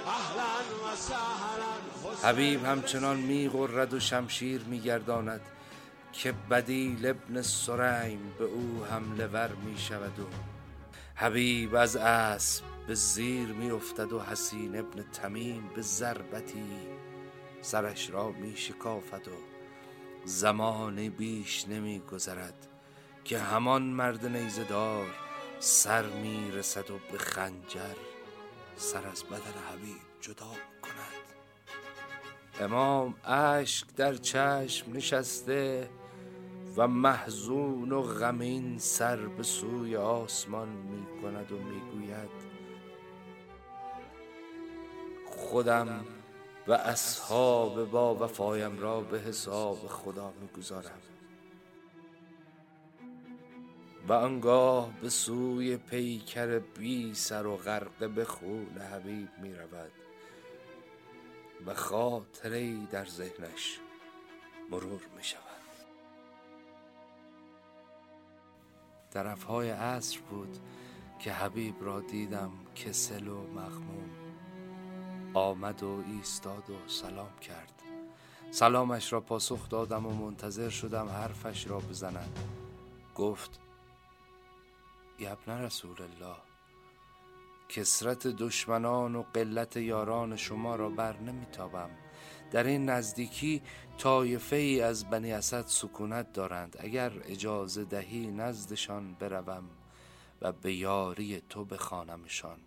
اهلا 0.07 0.53
و 0.83 0.95
سهلا. 0.95 2.29
حبیب 2.29 2.65
همچنان 2.65 3.17
میغرد 3.17 3.93
و 3.93 3.99
شمشیر 3.99 4.61
میگرداند 4.61 5.41
که 6.13 6.31
بدیل 6.31 7.07
ابن 7.07 7.41
سریم 7.41 8.33
به 8.39 8.45
او 8.45 8.85
حمله 8.91 9.27
ور 9.27 9.49
می 9.65 9.77
شود 9.77 10.19
و 10.19 10.23
حبیب 11.15 11.75
از 11.75 11.95
اسب 11.95 12.63
به 12.87 12.95
زیر 12.95 13.47
می 13.47 13.71
افتد 13.71 14.13
و 14.13 14.19
حسین 14.19 14.79
ابن 14.79 15.03
تمیم 15.13 15.69
به 15.75 15.81
ضربتی 15.81 16.63
سرش 17.61 18.09
را 18.09 18.31
می 18.31 18.57
شکافد 18.57 19.27
و 19.27 19.31
زمان 20.25 21.09
بیش 21.09 21.67
نمی 21.67 21.99
گذرد 21.99 22.67
که 23.23 23.39
همان 23.39 23.81
مرد 23.81 24.25
نیزدار 24.25 25.07
سر 25.59 26.05
می 26.05 26.51
رسد 26.51 26.91
و 26.91 26.99
به 27.11 27.17
خنجر 27.17 27.95
سر 28.75 29.07
از 29.07 29.23
بدن 29.23 29.53
حبیب 29.71 29.97
جدا 30.21 30.51
کند. 30.81 31.29
امام 32.61 33.15
اشک 33.23 33.95
در 33.95 34.15
چشم 34.15 34.93
نشسته 34.93 35.89
و 36.77 36.87
محزون 36.87 37.91
و 37.91 38.01
غمین 38.01 38.77
سر 38.77 39.17
به 39.17 39.43
سوی 39.43 39.95
آسمان 39.95 40.69
می 40.69 41.21
کند 41.21 41.51
و 41.51 41.57
می 41.57 41.79
گوید 41.79 42.49
خودم 45.25 46.05
و 46.67 46.73
اصحاب 46.73 47.91
با 47.91 48.15
وفایم 48.15 48.79
را 48.79 49.01
به 49.01 49.19
حساب 49.19 49.87
خدا 49.87 50.33
می 50.41 50.47
گذارم 50.47 51.01
و 54.07 54.13
آنگاه 54.13 54.93
به 55.01 55.09
سوی 55.09 55.77
پیکر 55.77 56.59
بی 56.59 57.13
سر 57.13 57.45
و 57.45 57.57
غرقه 57.57 58.07
به 58.07 58.25
خون 58.25 58.77
حبیب 58.77 59.29
می 59.41 59.53
رود 59.53 59.91
و 61.65 61.73
خاطره 61.73 62.85
در 62.85 63.05
ذهنش 63.05 63.79
مرور 64.69 65.01
می 65.17 65.23
شود 65.23 65.43
طرفهای 69.09 69.69
عصر 69.69 70.19
بود 70.19 70.57
که 71.19 71.33
حبیب 71.33 71.75
را 71.81 72.01
دیدم 72.01 72.51
کسل 72.75 73.27
و 73.27 73.47
مخموم. 73.47 74.28
آمد 75.39 75.83
و 75.83 76.03
ایستاد 76.07 76.69
و 76.69 76.73
سلام 76.87 77.39
کرد. 77.41 77.73
سلامش 78.51 79.13
را 79.13 79.21
پاسخ 79.21 79.69
دادم 79.69 80.05
و 80.05 80.09
منتظر 80.09 80.69
شدم 80.69 81.09
حرفش 81.09 81.67
را 81.67 81.79
بزند. 81.79 82.39
گفت 83.15 83.59
یبن 85.19 85.61
رسول 85.61 86.01
الله 86.01 86.35
کسرت 87.69 88.27
دشمنان 88.27 89.15
و 89.15 89.23
قلت 89.33 89.77
یاران 89.77 90.35
شما 90.35 90.75
را 90.75 90.89
بر 90.89 91.17
نمیتابم. 91.17 91.89
در 92.51 92.63
این 92.63 92.89
نزدیکی 92.89 93.61
طایفه 93.97 94.55
ای 94.55 94.81
از 94.81 95.09
بنی 95.09 95.31
اسد 95.31 95.65
سکونت 95.67 96.33
دارند. 96.33 96.77
اگر 96.79 97.11
اجازه 97.25 97.83
دهی 97.83 98.27
نزدشان 98.27 99.13
بروم 99.13 99.63
و 100.41 100.51
به 100.51 100.73
یاری 100.73 101.41
تو 101.49 101.65
بخوانمشان. 101.65 102.57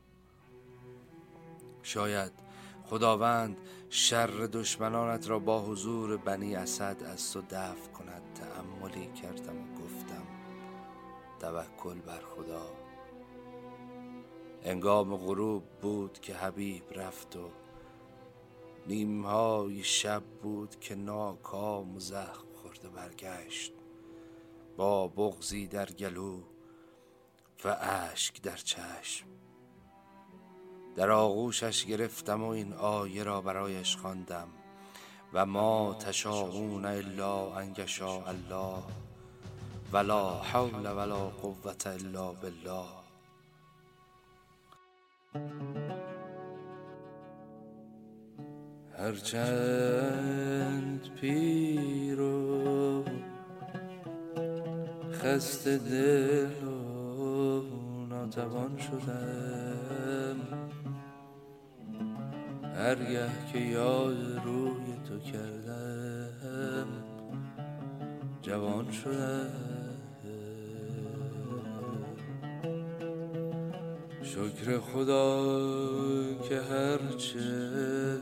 شاید 1.82 2.51
خداوند 2.92 3.56
شر 3.90 4.26
دشمنانت 4.26 5.30
را 5.30 5.38
با 5.38 5.62
حضور 5.62 6.16
بنی 6.16 6.54
اسد 6.54 7.02
از 7.06 7.32
تو 7.32 7.42
دفع 7.50 7.90
کند. 7.90 8.22
تأملی 8.34 9.06
کردم 9.06 9.56
و 9.56 9.82
گفتم 9.82 10.26
توکل 11.40 12.00
بر 12.00 12.20
خدا. 12.20 12.70
انگام 14.62 15.16
غروب 15.16 15.62
بود 15.82 16.20
که 16.20 16.34
حبیب 16.34 16.82
رفت 16.94 17.36
و 17.36 17.50
نیمهای 18.86 19.82
شب 19.82 20.22
بود 20.42 20.80
که 20.80 20.94
ناکام 20.94 21.96
و 21.96 22.00
زخم 22.00 22.46
خورده 22.54 22.88
برگشت. 22.88 23.72
با 24.76 25.08
بغزی 25.08 25.66
در 25.66 25.86
گلو 25.86 26.40
و 27.64 27.76
اشک 27.80 28.42
در 28.42 28.56
چشم. 28.56 29.26
در 30.96 31.10
آغوشش 31.10 31.84
گرفتم 31.84 32.42
و 32.42 32.48
این 32.48 32.72
آیه 32.72 33.22
را 33.24 33.40
برایش 33.40 33.96
خواندم. 33.96 34.48
و 35.34 35.46
ما 35.46 35.94
تشاءون 35.94 36.84
الا 36.84 37.54
ان 37.54 37.74
الله 38.26 38.82
ولا 39.92 40.34
حول 40.34 40.86
ولا 40.86 41.28
قوة 41.28 41.74
الا 41.86 42.32
بالله. 42.32 43.02
هرچند 48.98 50.40
پیر 51.20 52.20
و 52.20 53.04
خسته 55.12 55.78
دل 55.78 56.64
و 56.64 57.62
ناتوان 58.08 58.78
شدم 58.78 60.41
هرگه 62.82 63.28
که 63.52 63.58
یاد 63.58 64.42
روی 64.44 64.96
تو 65.08 65.18
کردم 65.18 66.86
جوان 68.42 68.90
شدم 68.90 69.50
شکر 74.22 74.78
خدا 74.78 75.44
که 76.48 76.60
هرچه 76.60 78.18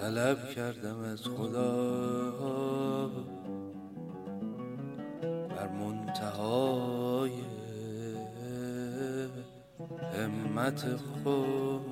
طلب 0.00 0.48
کردم 0.48 0.98
از 0.98 1.22
خدا. 1.22 3.08
بر 5.48 5.68
منتهای 5.68 7.32
همت 10.12 10.96
خود 10.96 11.91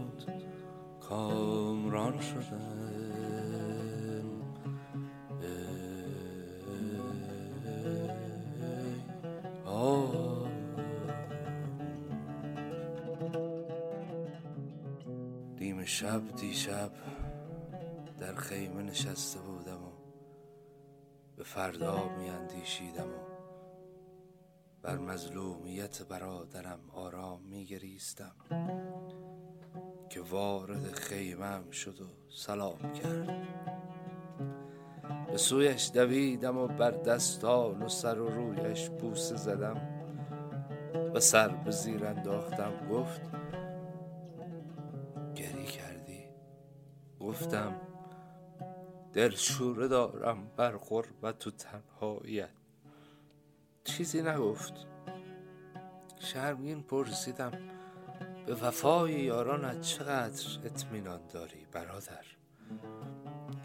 کامران 1.10 2.20
شدم. 2.20 2.80
نیمه 15.60 15.84
شب 15.84 16.36
دیشب 16.36 16.92
در 18.18 18.34
خیمه 18.34 18.82
نشسته 18.82 19.40
بودم 19.40 19.84
و 19.84 19.92
به 21.36 21.44
فردا 21.44 22.16
می 22.18 22.28
اندیشیدم 22.28 23.08
و 23.08 23.30
بر 24.82 24.98
مظلومیت 24.98 26.02
برادرم 26.02 26.90
آرام 26.90 27.42
می 27.42 27.64
گریستم 27.64 28.34
که 30.10 30.20
وارد 30.20 30.92
خیمم 30.92 31.70
شد 31.70 32.00
و 32.00 32.04
سلام 32.28 32.92
کرد. 32.92 33.46
به 35.26 35.36
سویش 35.36 35.90
دویدم 35.94 36.58
و 36.58 36.66
بر 36.66 36.90
دستان 36.90 37.82
و 37.82 37.88
سر 37.88 38.20
و 38.20 38.28
رویش 38.28 38.88
بوسه 38.88 39.36
زدم 39.36 39.76
و 41.14 41.20
سر 41.20 41.48
به 41.48 41.70
زیر 41.70 42.06
انداختم. 42.06 42.88
گفت 42.90 43.20
گری 45.34 45.64
کردی؟ 45.64 46.24
گفتم 47.20 47.80
دلشوره 49.12 49.88
دارم 49.88 50.50
بر 50.56 50.76
غربت 50.76 51.46
و 51.46 51.50
تنهاییت. 51.50 52.50
چیزی 53.84 54.22
نگفت. 54.22 54.86
شرمگین 56.18 56.82
پرسیدم 56.82 57.79
به 58.46 58.54
وفای 58.54 59.12
یارانت 59.12 59.80
چقدر 59.80 60.44
اطمینان 60.64 61.20
داری 61.32 61.66
برادر؟ 61.72 62.24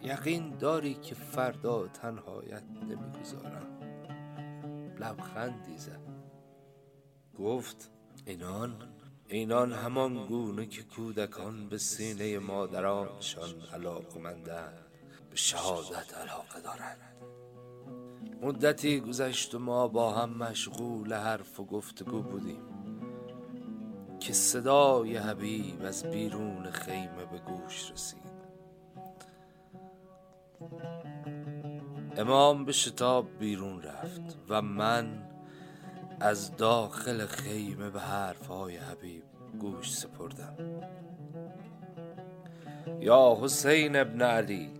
یقین 0.03 0.57
داری 0.57 0.93
که 0.93 1.15
فردا 1.15 1.87
تنهایت 1.87 2.63
نمی‌گذارم. 2.81 3.79
لبخندی 4.99 5.77
زد. 5.77 6.01
گفت 7.39 7.91
اینان 8.25 8.75
اینان 9.27 9.73
همان 9.73 10.27
گونه 10.27 10.65
که 10.65 10.83
کودکان 10.83 11.69
به 11.69 11.77
سینه 11.77 12.39
مادرانشان 12.39 13.61
علاقمندند. 13.73 14.85
به 15.29 15.35
شهادت 15.35 16.13
علاقه 16.17 16.61
دارند. 16.61 17.15
مدتی 18.41 18.99
گذشت 18.99 19.55
و 19.55 19.59
ما 19.59 19.87
با 19.87 20.13
هم 20.13 20.29
مشغول 20.29 21.13
حرف 21.13 21.59
و 21.59 21.65
گفتگو 21.65 22.21
بودیم. 22.21 22.74
که 24.25 24.33
صدای 24.33 25.17
حبیب 25.17 25.85
از 25.85 26.03
بیرون 26.03 26.71
خیمه 26.71 27.25
به 27.31 27.37
گوش 27.37 27.91
رسید. 27.91 28.35
امام 32.17 32.65
به 32.65 32.71
شتاب 32.71 33.39
بیرون 33.39 33.81
رفت 33.81 34.37
و 34.49 34.61
من 34.61 35.07
از 36.19 36.55
داخل 36.55 37.25
خیمه 37.25 37.89
به 37.89 37.99
حرفهای 37.99 38.77
حبیب 38.77 39.23
گوش 39.59 39.93
سپردم. 39.93 40.55
یا 42.99 43.37
حسین 43.41 43.95
ابن 43.95 44.21
علی 44.21 44.71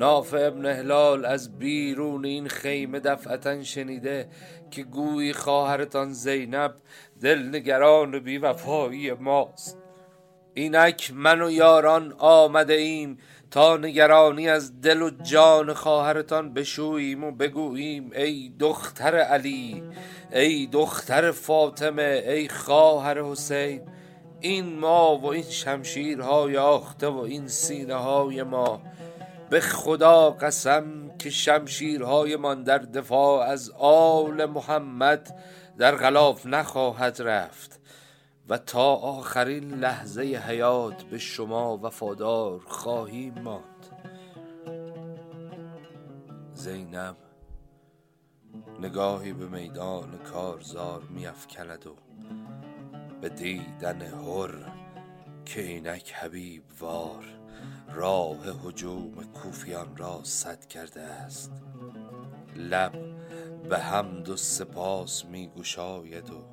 نافع 0.00 0.46
ابن 0.46 0.66
هلال 0.66 1.24
از 1.24 1.58
بیرون 1.58 2.24
این 2.24 2.48
خیمه 2.48 3.00
دفعتا 3.00 3.62
شنیده 3.62 4.28
که 4.70 4.82
گویی 4.82 5.32
خواهرتان 5.32 6.12
زینب 6.12 6.74
دلنگران 7.22 8.18
بیوفایی 8.18 9.12
ماست. 9.12 9.78
اینک 10.54 11.12
من 11.14 11.42
و 11.42 11.50
یاران 11.50 12.14
آمده 12.18 12.74
ایم 12.74 13.18
تا 13.50 13.76
نگرانی 13.76 14.48
از 14.48 14.80
دل 14.80 15.02
و 15.02 15.10
جان 15.10 15.74
خواهرتان 15.74 16.54
بشوییم 16.54 17.24
و 17.24 17.30
بگوییم 17.30 18.10
ای 18.14 18.52
دختر 18.58 19.16
علی 19.16 19.82
ای 20.32 20.66
دختر 20.66 21.30
فاطمه 21.30 22.22
ای 22.26 22.48
خواهر 22.48 23.22
حسین. 23.22 23.82
این 24.40 24.78
ما 24.78 25.18
و 25.18 25.26
این 25.26 25.42
شمشیرهای 25.42 26.56
آخته 26.56 27.06
و 27.06 27.18
این 27.18 27.48
سینه 27.48 27.94
های 27.94 28.42
ما 28.42 28.80
به 29.50 29.60
خدا 29.60 30.30
قسم 30.30 31.16
که 31.18 31.30
شمشیرهایمان 31.30 32.62
در 32.62 32.78
دفاع 32.78 33.46
از 33.48 33.70
آل 33.78 34.44
محمد 34.44 35.38
در 35.78 35.96
غلاف 35.96 36.46
نخواهد 36.46 37.22
رفت 37.22 37.80
و 38.48 38.58
تا 38.58 38.94
آخرین 38.94 39.70
لحظه 39.70 40.22
حیات 40.22 41.02
به 41.02 41.18
شما 41.18 41.76
وفادار 41.76 42.60
خواهیم 42.66 43.34
ماند. 43.38 43.86
زینب 46.54 47.16
نگاهی 48.80 49.32
به 49.32 49.46
میدان 49.46 50.18
کارزار 50.18 51.02
میافکند 51.10 51.86
و 51.86 51.96
به 53.20 53.28
دیدن 53.28 54.02
هر 54.02 54.72
که 55.44 55.62
اینک 55.62 56.12
حبیب 56.12 56.62
وار 56.80 57.39
راه 57.94 58.38
هجوم 58.66 59.24
کوفیان 59.34 59.96
را 59.96 60.20
صد 60.22 60.64
کرده 60.66 61.00
است. 61.00 61.52
لب 62.56 62.92
به 63.68 63.78
حمد 63.78 64.28
و 64.28 64.36
سپاس 64.36 65.24
می 65.24 65.48
گشاید 65.48 66.30
و 66.30 66.44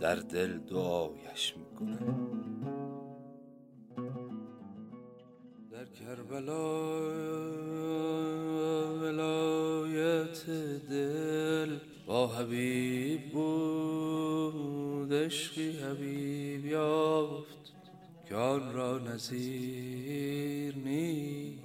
در 0.00 0.14
دل 0.14 0.58
دعایش 0.58 1.54
می 1.56 1.76
کند. 1.78 2.32
در 5.70 5.84
کربلا 5.84 6.82
ولایت 9.00 10.46
دل 10.90 11.78
با 12.06 12.26
حبیب 12.26 13.32
بود 13.32 15.12
عشقی 15.12 15.70
حبیب 15.70 16.66
یافت. 16.66 17.61
آن 18.34 18.72
را 18.72 18.98
نظیر 18.98 20.74
نیست. 20.76 21.62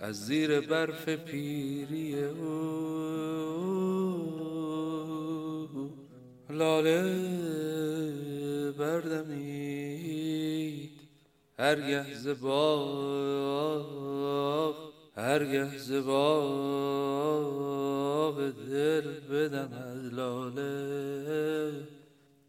از 0.00 0.26
زیر 0.26 0.60
برف 0.60 1.08
پیری 1.08 2.24
او. 2.24 2.72
لاله 6.50 7.02
بردمید. 8.78 9.82
هرگه 11.58 12.14
ز 12.14 12.28
باغ 12.28 13.72
هرگه 15.16 15.78
ز 15.78 15.92
باغ 15.92 17.12
دل 18.50 19.20
بدم 19.20 19.72
از 19.72 20.12
لاله. 20.12 21.72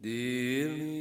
دیر 0.00 0.93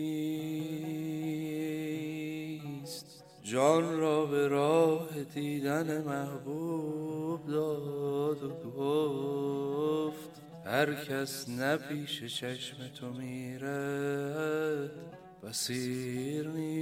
جان 3.54 4.00
را 4.00 4.26
به 4.26 4.48
راه 4.48 5.24
دیدن 5.34 6.02
محبوب 6.02 7.48
داد 7.48 8.44
و 8.44 8.50
گفت 8.78 10.42
هر 10.66 10.94
کس 10.94 11.50
نه 11.50 11.78
پیش 11.78 12.24
چشم 12.24 12.78
تو 13.00 13.10
میرد 13.10 14.92
بسیر 15.44 16.48
نیست. 16.48 16.74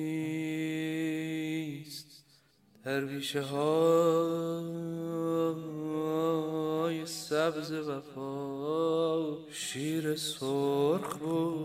بیشه 2.86 3.41
های 3.41 3.86
سبز 7.05 7.71
وفا 7.71 9.38
شیر 9.51 10.15
سرخ 10.15 11.17
بود 11.17 11.62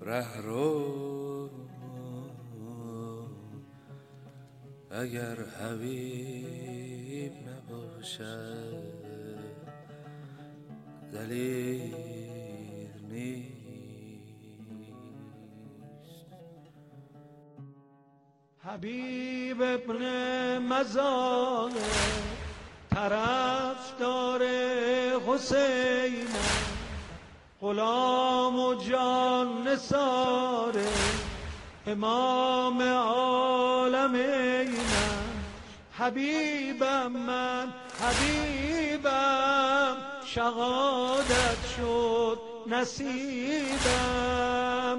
ره 0.00 0.42
اگر 4.90 5.36
حبیب 5.60 7.32
نباشد 7.48 8.82
دلیر 11.12 12.90
نیست. 13.10 13.58
حبیب 18.58 19.62
ابن 19.62 20.02
مزان 20.58 21.72
طرف 22.90 23.98
داره 24.00 25.16
حسین 25.26 26.28
غلام 27.60 28.58
و 28.58 28.74
جان 28.74 29.68
نساره 29.68 30.86
امام 31.88 32.82
عالم 32.82 34.16
حبیبم 35.92 37.12
من 37.12 37.72
حبیبم. 38.00 39.96
شهادت 40.24 41.66
شد 41.76 42.38
نصیبم. 42.66 43.06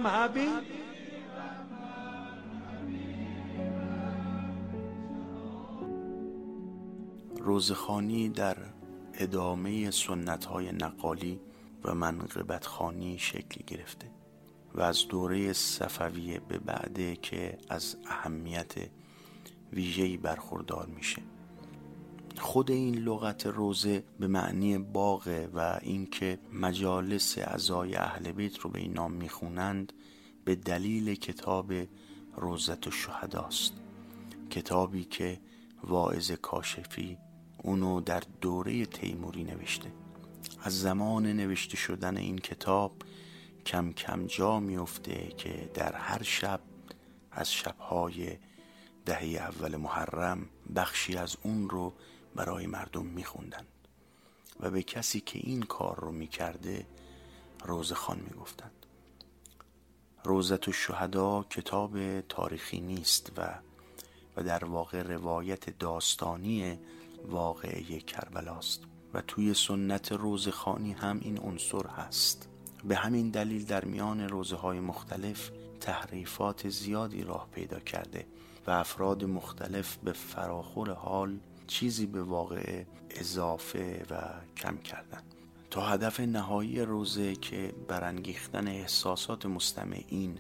حبیب. 0.08 0.50
روزخانی 7.38 8.30
در 8.30 8.58
ادامه 9.14 9.92
سنت 9.92 10.46
های 10.46 10.72
نقالی 10.72 11.40
و 11.84 11.96
منقبت 11.96 12.66
خانی 12.66 13.18
شکل 13.20 13.62
گرفته. 13.68 14.19
و 14.80 14.82
از 14.82 15.08
دوره 15.08 15.54
صفویه 15.54 16.40
به 16.40 16.58
بعده 16.58 17.16
که 17.16 17.58
از 17.70 17.96
اهمیت 18.06 18.74
ویژه‌ای 19.74 20.18
برخوردار 20.18 20.86
میشه. 20.86 21.22
خود 22.38 22.72
این 22.72 22.96
لغت 22.96 23.46
روزه 23.46 24.04
به 24.20 24.28
معنی 24.28 24.78
باغه 24.78 25.50
و 25.54 25.80
اینکه 25.82 26.40
مجالس 26.54 27.38
اعضای 27.38 27.96
اهل 27.96 28.32
بیت 28.32 28.60
رو 28.60 28.70
به 28.70 28.80
این 28.80 28.94
نام 28.94 29.12
می‌خونند 29.12 29.94
به 30.46 30.56
دلیل 30.56 31.16
کتاب 31.16 31.74
روزت 32.36 32.88
و 32.88 32.92
شهداست 32.92 33.74
کتابی 34.50 35.04
که 35.04 35.40
واعظ 35.84 36.32
کاشفی 36.32 37.18
اونو 37.64 38.02
در 38.02 38.24
دوره 38.42 38.86
تیموری 38.86 39.44
نوشته. 39.44 39.92
از 40.62 40.82
زمان 40.82 41.26
نوشته 41.26 41.78
شدن 41.78 42.18
این 42.18 42.38
کتاب 42.38 42.92
کم 43.70 43.92
کم 43.92 44.26
جا 44.26 44.60
میفته 44.60 45.28
که 45.38 45.72
در 45.74 45.96
هر 45.96 46.24
شب 46.24 46.60
از 47.32 47.54
شبهای 47.54 48.38
دهه 49.06 49.24
اول 49.24 49.76
محرم 49.76 50.50
بخشی 50.76 51.18
از 51.18 51.38
اون 51.44 51.70
رو 51.70 51.94
برای 52.36 52.68
مردم 52.68 53.06
میخوندن. 53.06 53.66
و 54.60 54.70
به 54.70 54.84
کسی 54.84 55.22
که 55.22 55.40
این 55.44 55.62
کار 55.62 56.00
رو 56.00 56.12
می‌کرده 56.12 56.86
روزخان 57.66 58.20
می‌گفتند 58.20 58.86
روزت 60.24 60.68
و 60.68 60.72
شهدا 60.72 61.44
کتاب 61.50 62.22
تاریخی 62.22 62.80
نیست 62.80 63.32
و 63.38 63.60
و 64.38 64.44
در 64.44 64.66
واقع 64.66 65.02
روایت 65.02 65.78
داستانی 65.78 66.80
واقعه 67.28 68.00
کربلاست. 68.00 68.82
و 69.14 69.22
توی 69.22 69.54
سنت 69.54 70.12
روزخانی 70.12 70.94
هم 70.94 71.20
این 71.22 71.40
عنصر 71.40 71.88
هست. 71.88 72.49
به 72.84 72.96
همین 72.96 73.30
دلیل 73.30 73.66
در 73.66 73.86
میان 73.86 74.30
روزه 74.30 74.56
های 74.56 74.80
مختلف 74.80 75.52
تحریفات 75.80 76.70
زیادی 76.70 77.24
راه 77.24 77.48
پیدا 77.52 77.80
کرده 77.80 78.26
و 78.68 78.72
افراد 78.72 79.24
مختلف 79.26 79.98
به 79.98 80.14
فراخور 80.14 80.94
حال 80.94 81.40
چیزی 81.68 82.06
به 82.06 82.24
واقع 82.24 82.84
اضافه 83.10 84.06
و 84.10 84.16
کم 84.58 84.78
کردن. 84.78 85.22
تا 85.70 85.82
هدف 85.82 86.20
نهایی 86.20 86.82
روزه 86.82 87.36
که 87.36 87.74
برانگیختن 87.88 88.68
احساسات 88.68 89.46
مستمعین 89.46 90.40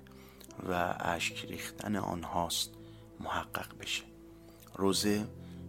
و 0.70 0.96
اشک 1.00 1.46
ریختن 1.46 1.96
آنهاست 1.96 2.70
محقق 3.20 3.78
بشه. 3.80 4.04
روزه 4.76 5.28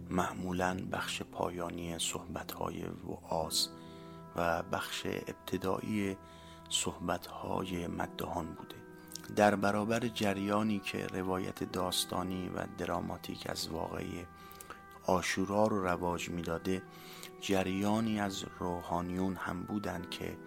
معمولا 0.09 0.77
بخش 0.91 1.21
پایانی 1.21 1.99
صحبتهای 1.99 2.83
وعاز 2.83 3.69
و 4.35 4.63
بخش 4.63 5.05
ابتدایی 5.05 6.17
صحبتهای 6.71 7.87
مدهان 7.87 8.45
بوده. 8.45 8.75
در 9.35 9.55
برابر 9.55 9.99
جریانی 9.99 10.79
که 10.79 11.07
روایت 11.07 11.63
داستانی 11.63 12.49
و 12.49 12.65
دراماتیک 12.77 13.49
از 13.49 13.67
واقعی 13.67 14.25
آشورا 15.05 15.67
رو 15.67 15.83
رواج 15.83 16.29
می‌داده 16.29 16.81
جریانی 17.41 18.19
از 18.19 18.43
روحانیون 18.59 19.35
هم 19.35 19.63
بودند 19.63 20.09
که 20.09 20.37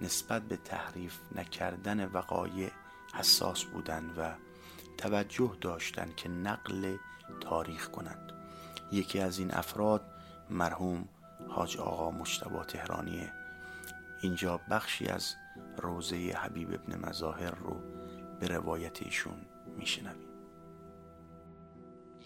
نسبت 0.00 0.42
به 0.42 0.56
تحریف 0.56 1.18
نکردن 1.34 2.04
وقایع 2.04 2.70
حساس 3.14 3.64
بودند 3.64 4.18
و 4.18 4.34
توجه 4.98 5.56
داشتند 5.60 6.16
که 6.16 6.28
نقل 6.28 6.96
تاریخ 7.40 7.88
کنند. 7.88 8.32
یکی 8.92 9.20
از 9.20 9.38
این 9.38 9.54
افراد 9.54 10.04
مرحوم 10.50 11.08
حاج 11.48 11.76
آقا 11.76 12.10
مشتبا 12.10 12.64
تهرانیه 12.64 13.32
اینجا 14.22 14.56
بخشی 14.56 15.06
از 15.06 15.36
روزه 15.76 16.16
حبیب 16.16 16.74
ابن 16.74 17.08
مظاهر 17.08 17.50
رو 17.50 17.74
به 18.40 18.48
روایت 18.48 19.02
ایشون 19.02 19.46
میشنویم. 19.66 20.36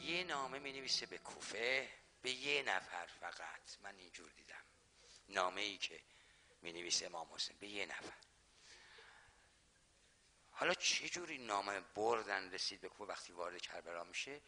یه 0.02 0.24
نامه 0.24 0.58
می 0.58 0.72
نویسه 0.72 1.06
به 1.06 1.18
کوفه 1.18 1.88
به 2.22 2.30
یه 2.30 2.62
نفر 2.62 3.06
فقط. 3.06 3.78
من 3.82 3.94
اینجور 3.98 4.30
دیدم. 4.36 4.64
نامه 5.28 5.60
ای 5.60 5.78
که 5.78 6.00
می 6.62 6.72
نویسه 6.72 7.06
امام 7.06 7.26
حسین 7.34 7.56
به 7.60 7.68
یه 7.68 7.86
نفر. 7.86 8.14
حالا 10.50 10.74
چه 10.74 11.08
جوری 11.08 11.38
نامه 11.38 11.80
بردن 11.80 12.50
رسید 12.50 12.80
به 12.80 12.88
کوفه 12.88 13.12
وقتی 13.12 13.32
وارد 13.32 13.60
کربلا 13.60 14.04
میشه؟ 14.04 14.40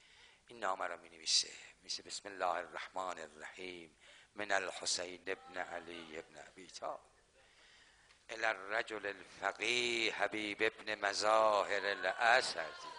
این 0.46 0.58
نامه 0.58 0.86
را 0.86 0.96
می 0.96 1.08
نویسه 1.08 1.52
میسه 1.82 2.02
بسم 2.02 2.28
الله 2.28 2.46
الرحمن 2.46 3.18
الرحیم 3.18 3.96
من 4.34 4.52
الحسین 4.52 5.20
ابن 5.26 5.56
علی 5.58 6.18
ابن 6.18 6.38
ابی 6.48 6.66
طالب. 6.66 7.11
الى 8.32 8.46
الرجل 8.46 9.06
الفقیه 9.06 10.14
حبیب 10.14 10.62
ابن 10.62 10.94
مظاهر 10.94 11.86
الاسدی. 11.86 12.92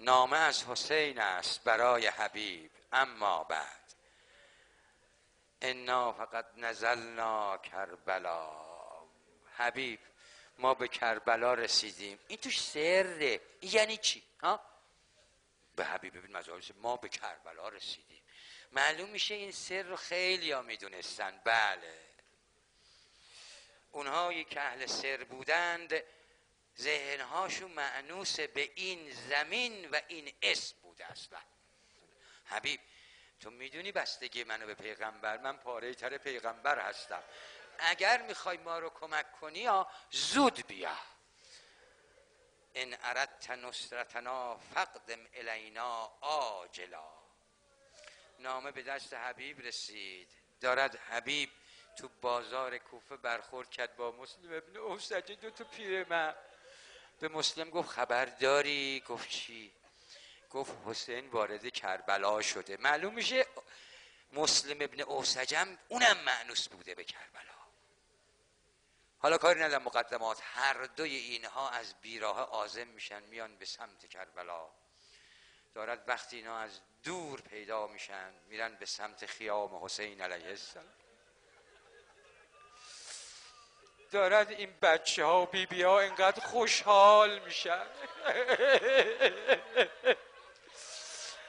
نامه 0.00 0.36
از 0.36 0.64
حسین 0.64 1.20
است 1.20 1.64
برای 1.64 2.06
حبیب 2.06 2.70
اما 2.92 3.44
بعد. 3.44 3.94
انا 5.62 6.12
فقط 6.12 6.46
نزلنا 6.56 7.58
کربلا. 7.58 8.50
حبیب 9.56 10.00
ما 10.58 10.74
به 10.74 10.88
کربلا 10.88 11.54
رسیدیم. 11.54 12.18
این 12.28 12.38
توش 12.38 12.62
سره. 12.62 13.40
یعنی 13.62 13.96
چی؟ 13.96 14.22
ها؟ 14.42 14.60
به 15.76 15.84
حبیب 15.84 16.16
ابن 16.16 16.36
مظاهر 16.36 16.62
ما 16.76 16.96
به 16.96 17.08
کربلا 17.08 17.68
رسیدیم. 17.68 18.22
معلوم 18.72 19.08
میشه 19.08 19.34
این 19.34 19.52
سر 19.52 19.82
رو 19.82 19.96
خیلی 19.96 20.52
ها 20.52 20.62
می‌دونستن. 20.62 21.40
بله. 21.44 22.11
اونهایی 23.92 24.44
که 24.44 24.60
اهل 24.60 24.86
سر 24.86 25.24
بودند 25.24 26.02
ذهنهاشون 26.78 27.70
معنوس 27.70 28.40
به 28.40 28.70
این 28.74 29.10
زمین 29.10 29.90
و 29.90 30.00
این 30.08 30.32
اسم 30.42 30.76
بوده 30.82 31.06
اصلا 31.06 31.38
حبیب 32.44 32.80
تو 33.40 33.50
می‌دونی 33.50 33.92
بستگی 33.92 34.44
منو 34.44 34.66
به 34.66 34.74
پیغمبر؟ 34.74 35.38
من 35.38 35.56
پاره 35.56 35.94
تر 35.94 36.18
پیغمبر 36.18 36.78
هستم. 36.78 37.22
اگر 37.78 38.22
می‌خوای 38.22 38.56
ما 38.56 38.78
رو 38.78 38.90
کمک 38.90 39.32
کنی 39.32 39.68
زود 40.10 40.66
بیا. 40.66 40.98
ان 42.74 42.96
اردت 43.02 43.50
نصرتنا 43.50 44.56
فقدم 44.74 45.26
الینا 45.34 46.04
آجلا 46.20 47.12
نامه 48.38 48.70
به 48.70 48.82
دست 48.82 49.14
حبیب 49.14 49.60
رسید. 49.60 50.28
دارد 50.60 50.96
حبیب 50.96 51.50
تو 51.96 52.08
بازار 52.20 52.78
کوفه 52.78 53.16
برخورد 53.16 53.70
کرد 53.70 53.96
با 53.96 54.10
مسلم 54.12 54.52
ابن 54.52 54.76
اوسجه 54.76 55.34
دو 55.34 55.50
تا 55.50 55.64
من. 56.08 56.34
به 57.20 57.28
مسلم 57.28 57.70
گفت 57.70 57.88
خبر 57.88 58.24
داری 58.24 59.04
گفت 59.08 59.28
چی؟ 59.28 59.72
گفت 60.50 60.72
حسین 60.86 61.28
وارد 61.28 61.68
کربلا 61.68 62.42
شده. 62.42 62.76
معلوم 62.76 63.14
میشه 63.14 63.46
مسلم 64.32 64.76
ابن 64.80 65.00
اوسجم 65.00 65.78
اونم 65.88 66.16
معنوس 66.16 66.68
بوده 66.68 66.94
به 66.94 67.04
کربلا. 67.04 67.42
حالا 69.18 69.38
کاری 69.38 69.60
ندارم 69.60 69.82
مقدمات. 69.82 70.40
هر 70.42 70.84
دوی 70.84 71.16
اینها 71.16 71.70
از 71.70 71.94
بیراه 72.02 72.38
آزم 72.38 72.86
میشن 72.86 73.22
میان 73.22 73.56
به 73.56 73.64
سمت 73.64 74.06
کربلا. 74.06 74.68
دارد 75.74 76.08
وقتی 76.08 76.36
اینا 76.36 76.58
از 76.58 76.80
دور 77.02 77.40
پیدا 77.40 77.86
میشن 77.86 78.32
میرن 78.48 78.74
به 78.74 78.86
سمت 78.86 79.26
خیام 79.26 79.84
حسین 79.84 80.20
علیه 80.20 80.46
السلام. 80.46 81.01
دارد 84.12 84.50
این 84.50 84.74
بچه 84.82 85.24
ها 85.24 85.42
و 85.42 85.46
بی 85.46 85.66
بی 85.66 85.82
ها 85.82 86.00
اینقدر 86.00 86.40
خوشحال 86.46 87.38
میشن. 87.38 87.82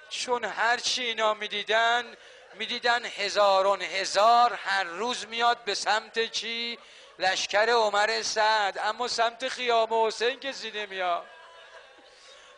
چون 0.09 0.45
هرچی 0.45 1.03
اینا 1.03 1.33
می‌دیدن 1.33 2.17
می‌دیدن 2.53 3.05
هزارون 3.05 3.81
هزار 3.81 4.53
هر 4.53 4.83
روز 4.83 5.27
میاد 5.27 5.63
به 5.63 5.75
سمت 5.75 6.31
چی؟ 6.31 6.79
لشکر 7.19 7.69
عمر 7.69 8.21
سعد. 8.21 8.77
اما 8.77 9.07
سمت 9.07 9.47
خیام 9.47 10.05
حسین 10.05 10.39
کسی 10.39 10.71
نمیاد. 10.71 11.25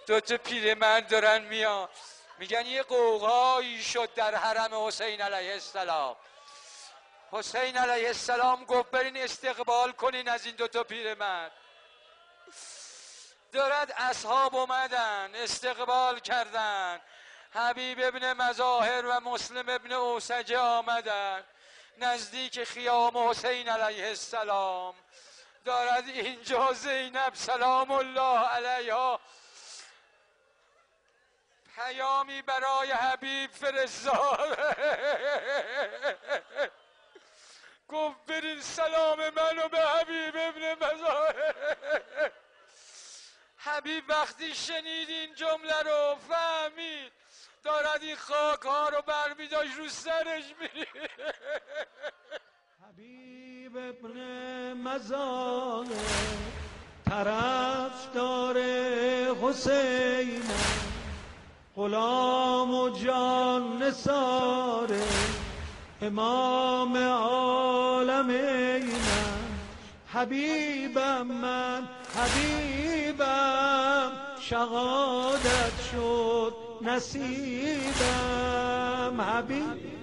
دو 0.07 0.19
تا 0.19 0.37
من 0.77 0.99
دارن 0.99 1.41
میاد 1.41 1.89
میگن 2.37 2.65
یه 2.65 2.83
قوقایی 2.83 3.83
شد 3.83 4.13
در 4.13 4.35
حرم 4.35 4.87
حسین 4.87 5.21
علیه 5.21 5.53
السلام. 5.53 6.15
حسین 7.35 7.77
علیه 7.77 8.07
السلام 8.07 8.65
گفت 8.65 8.91
برین 8.91 9.17
استقبال 9.17 9.91
کنین 9.91 10.29
از 10.29 10.45
این 10.45 10.55
دوتا 10.55 10.83
پیرمرد 10.83 11.51
دارد 13.51 13.93
اصحاب 13.97 14.55
اومدن 14.55 15.35
استقبال 15.35 16.19
کردن. 16.19 17.01
حبیب 17.53 17.99
ابن 18.01 18.33
مظاهر 18.33 19.05
و 19.05 19.19
مسلم 19.19 19.69
ابن 19.69 19.91
اوسجه 19.91 20.57
آمدن. 20.57 21.43
نزدیک 21.97 22.63
خیام 22.63 23.17
حسین 23.17 23.69
علیه 23.69 24.07
السلام. 24.07 24.95
دارد 25.65 26.07
اینجا 26.07 26.73
زینب 26.73 27.33
سلام 27.33 27.91
الله 27.91 28.39
علیها. 28.39 29.19
پیامی 31.75 32.41
برای 32.41 32.91
حبیب 32.91 33.51
فرستاد. 33.51 34.75
گفت 37.87 38.25
برین 38.27 38.61
سلام 38.61 39.17
منو 39.19 39.69
به 39.69 39.77
حبیب 39.79 40.35
ابن 40.35 40.85
مظاهر. 40.85 42.31
حبیب 43.57 44.03
وقتی 44.09 44.53
شنید 44.53 45.09
این 45.09 45.35
جمله 45.35 45.81
رو 45.85 46.15
فهمید 46.29 47.11
دارد 47.63 48.01
این 48.01 48.15
خاک 48.15 48.61
ها 48.61 48.89
رو 48.89 49.01
برمیداشت 49.01 49.77
رو 49.77 49.89
سرش 49.89 50.43
میری 50.59 50.87
حبیب 52.87 53.77
ابن 53.77 54.17
مظاهر 54.73 55.85
طرف 57.09 58.13
داره 58.13 59.35
حسین 59.41 60.43
غلام 61.75 62.73
و 62.73 62.89
جان 62.89 63.83
نساره 63.83 65.03
امام 66.01 66.97
عالم 66.97 68.29
اینم 68.29 69.59
حبیبم 70.13 71.21
من 71.27 71.87
حبیبم. 72.15 74.11
شهادت 74.41 75.81
شد 75.91 76.53
نصیبم. 76.81 77.25
حبیب 79.21 79.94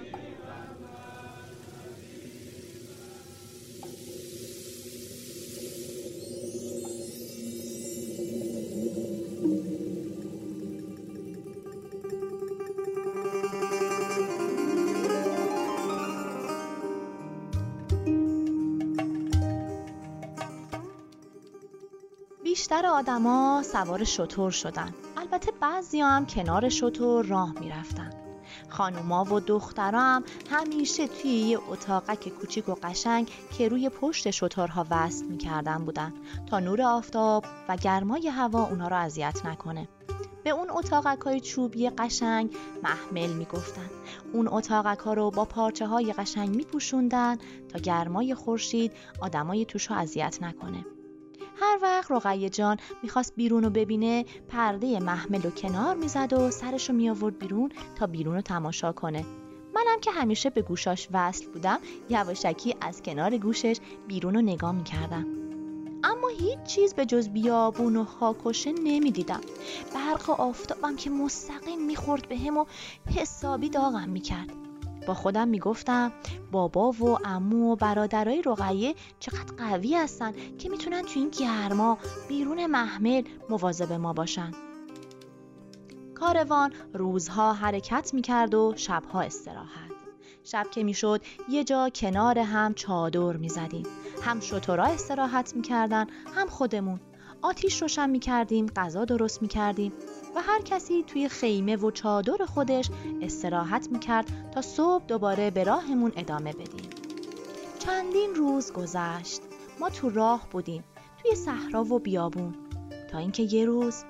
بیشتر 22.52 22.86
آدما 22.86 23.62
سوار 23.62 24.04
شطور 24.04 24.50
شدن. 24.50 24.94
البته 25.16 25.52
بعضی 25.60 26.00
هم 26.00 26.26
کنار 26.26 26.68
شطور 26.68 27.24
راه 27.24 27.52
می‌رفتن. 27.60 28.10
خانوما 28.68 29.24
و 29.24 29.40
دخترا 29.40 30.00
هم 30.00 30.24
همیشه 30.50 31.06
توی 31.06 31.30
یه 31.30 31.58
اتاقک 31.68 32.28
کوچیک 32.28 32.68
و 32.68 32.74
قشنگ 32.82 33.30
که 33.58 33.68
روی 33.68 33.88
پشت 33.88 34.30
شطورها 34.30 34.86
وصل 34.90 35.24
می‌کردن 35.24 35.84
بودن 35.84 36.12
تا 36.50 36.60
نور 36.60 36.82
آفتاب 36.82 37.44
و 37.68 37.76
گرمای 37.76 38.28
هوا 38.28 38.68
اونا 38.68 38.88
رو 38.88 38.96
اذیت 38.96 39.46
نکنه. 39.46 39.88
به 40.44 40.50
اون 40.50 40.70
اتاقک 40.70 41.20
های 41.20 41.40
چوبی 41.40 41.90
قشنگ 41.90 42.56
محمل 42.82 43.32
می‌گفتن. 43.32 43.90
اون 44.32 44.48
اتاقک 44.48 44.98
ها 44.98 45.14
رو 45.14 45.30
با 45.30 45.44
پارچه 45.44 45.86
های 45.86 46.12
قشنگ 46.12 46.56
میپوشوندن 46.56 47.38
تا 47.68 47.78
گرمای 47.78 48.34
خورشید 48.34 48.92
آدمای 49.20 49.64
توش 49.64 49.90
رو 49.90 49.96
اذیت 49.96 50.38
نکنه. 50.42 50.84
هر 51.62 51.78
وقت 51.82 52.10
رقیه 52.10 52.50
جان 52.50 52.76
می‌خواست 53.02 53.32
بیرون 53.36 53.62
رو 53.62 53.70
ببینه 53.70 54.24
پرده 54.48 55.00
محمل 55.00 55.46
و 55.46 55.50
کنار 55.50 55.96
می‌زد 55.96 56.32
و 56.32 56.50
سرش 56.50 56.88
رو 56.88 56.94
میآورد 56.96 57.38
بیرون 57.38 57.72
تا 57.96 58.06
بیرون 58.06 58.34
رو 58.34 58.40
تماشا 58.40 58.92
کنه. 58.92 59.24
منم 59.74 60.00
که 60.00 60.10
همیشه 60.10 60.50
به 60.50 60.62
گوشاش 60.62 61.08
وصل 61.12 61.46
بودم 61.46 61.78
یواشکی 62.10 62.74
از 62.80 63.02
کنار 63.02 63.36
گوشش 63.36 63.76
بیرون 64.08 64.34
رو 64.34 64.40
نگاه 64.40 64.72
می‌کردم. 64.72 65.26
اما 66.04 66.28
هیچ 66.28 66.62
چیز 66.62 66.94
به 66.94 67.06
جز 67.06 67.28
بیابون 67.28 67.96
و 67.96 68.04
خاکوشه 68.04 68.72
نمی‌دیدم. 68.72 69.40
برق 69.94 70.30
آفتابم 70.30 70.96
که 70.96 71.10
مستقیم 71.10 71.86
می‌خورد 71.86 72.28
به 72.28 72.38
هم 72.38 72.58
و 72.58 72.64
حسابی 73.16 73.68
داغم 73.68 74.08
می‌کرد. 74.08 74.61
با 75.06 75.14
خودم 75.14 75.48
می‌گفتم 75.48 76.12
بابا 76.52 76.90
و 76.90 77.18
امو 77.26 77.72
و 77.72 77.76
برادرای 77.76 78.42
رقیه 78.42 78.94
چقدر 79.20 79.54
قوی 79.58 79.94
هستن 79.94 80.32
که 80.58 80.68
می‌تونن 80.68 81.02
تو 81.02 81.12
این 81.14 81.28
گرما 81.28 81.98
بیرون 82.28 82.66
محمل 82.66 83.22
مواظب 83.50 83.92
ما 83.92 84.12
باشن. 84.12 84.52
کاروان 86.14 86.72
روزها 86.94 87.52
حرکت 87.52 88.14
می‌کرد 88.14 88.54
و 88.54 88.72
شبها 88.76 89.20
استراحت. 89.20 89.92
شب 90.44 90.66
که 90.70 90.84
می‌شد 90.84 91.20
یه 91.48 91.64
جا 91.64 91.88
کنار 91.88 92.38
هم 92.38 92.74
چادر 92.74 93.36
می‌زدیم. 93.36 93.86
هم 94.22 94.40
شطورا 94.40 94.84
استراحت 94.84 95.56
می‌کردن 95.56 96.06
هم 96.34 96.48
خودمون. 96.48 97.00
آتیش 97.42 97.82
روشن 97.82 98.10
می‌کردیم 98.10 98.66
غذا 98.66 99.04
درست 99.04 99.42
می‌کردیم. 99.42 99.92
و 100.36 100.42
هر 100.42 100.62
کسی 100.62 101.02
توی 101.02 101.28
خیمه 101.28 101.76
و 101.76 101.90
چادر 101.90 102.44
خودش 102.44 102.90
استراحت 103.20 103.88
می‌کرد 103.92 104.50
تا 104.54 104.62
صبح 104.62 105.04
دوباره 105.04 105.50
به 105.50 105.64
راهمون 105.64 106.12
ادامه 106.16 106.52
بدیم. 106.52 106.90
چندین 107.78 108.34
روز 108.34 108.72
گذشت. 108.72 109.40
ما 109.80 109.90
تو 109.90 110.10
راه 110.10 110.48
بودیم 110.50 110.84
توی 111.22 111.34
صحرا 111.34 111.84
و 111.84 111.98
بیابون. 111.98 112.54
تا 113.10 113.18
اینکه 113.18 113.42
یه 113.42 113.64
روز 113.64 114.04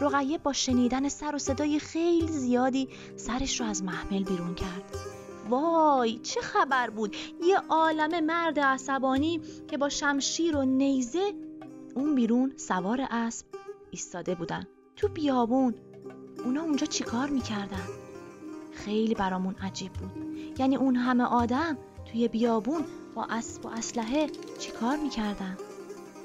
رقیه 0.00 0.38
با 0.38 0.52
شنیدن 0.52 1.08
سر 1.08 1.34
و 1.34 1.38
صدای 1.38 1.78
خیلی 1.78 2.26
زیادی 2.26 2.88
سرش 3.16 3.60
رو 3.60 3.66
از 3.66 3.82
محمل 3.84 4.22
بیرون 4.22 4.54
کرد. 4.54 4.96
وای 5.48 6.18
چه 6.18 6.40
خبر 6.40 6.90
بود؟ 6.90 7.16
یه 7.44 7.58
عالم 7.68 8.24
مرد 8.24 8.60
عصبانی 8.60 9.40
که 9.68 9.78
با 9.78 9.88
شمشیر 9.88 10.56
و 10.56 10.64
نیزه 10.64 11.32
اون 11.94 12.14
بیرون 12.14 12.52
سوار 12.56 13.06
اسب 13.10 13.46
ایستاده 13.90 14.34
بودن. 14.34 14.66
تو 14.96 15.08
بیابون 15.08 15.74
اونا 16.44 16.62
اونجا 16.62 16.86
چیکار 16.86 17.28
می‌کردن؟ 17.28 17.88
خیلی 18.72 19.14
برامون 19.14 19.54
عجیب 19.62 19.92
بود 19.92 20.10
یعنی 20.58 20.76
اون 20.76 20.96
همه 20.96 21.24
آدم 21.24 21.78
توی 22.12 22.28
بیابون 22.28 22.84
با 23.14 23.26
اسب 23.30 23.66
و 23.66 23.68
اسلحه 23.68 24.26
چیکار 24.58 24.96
می‌کردن؟ 24.96 25.56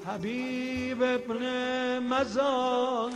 حبیب 0.06 1.02
ابن 1.02 1.98
مزار 1.98 3.12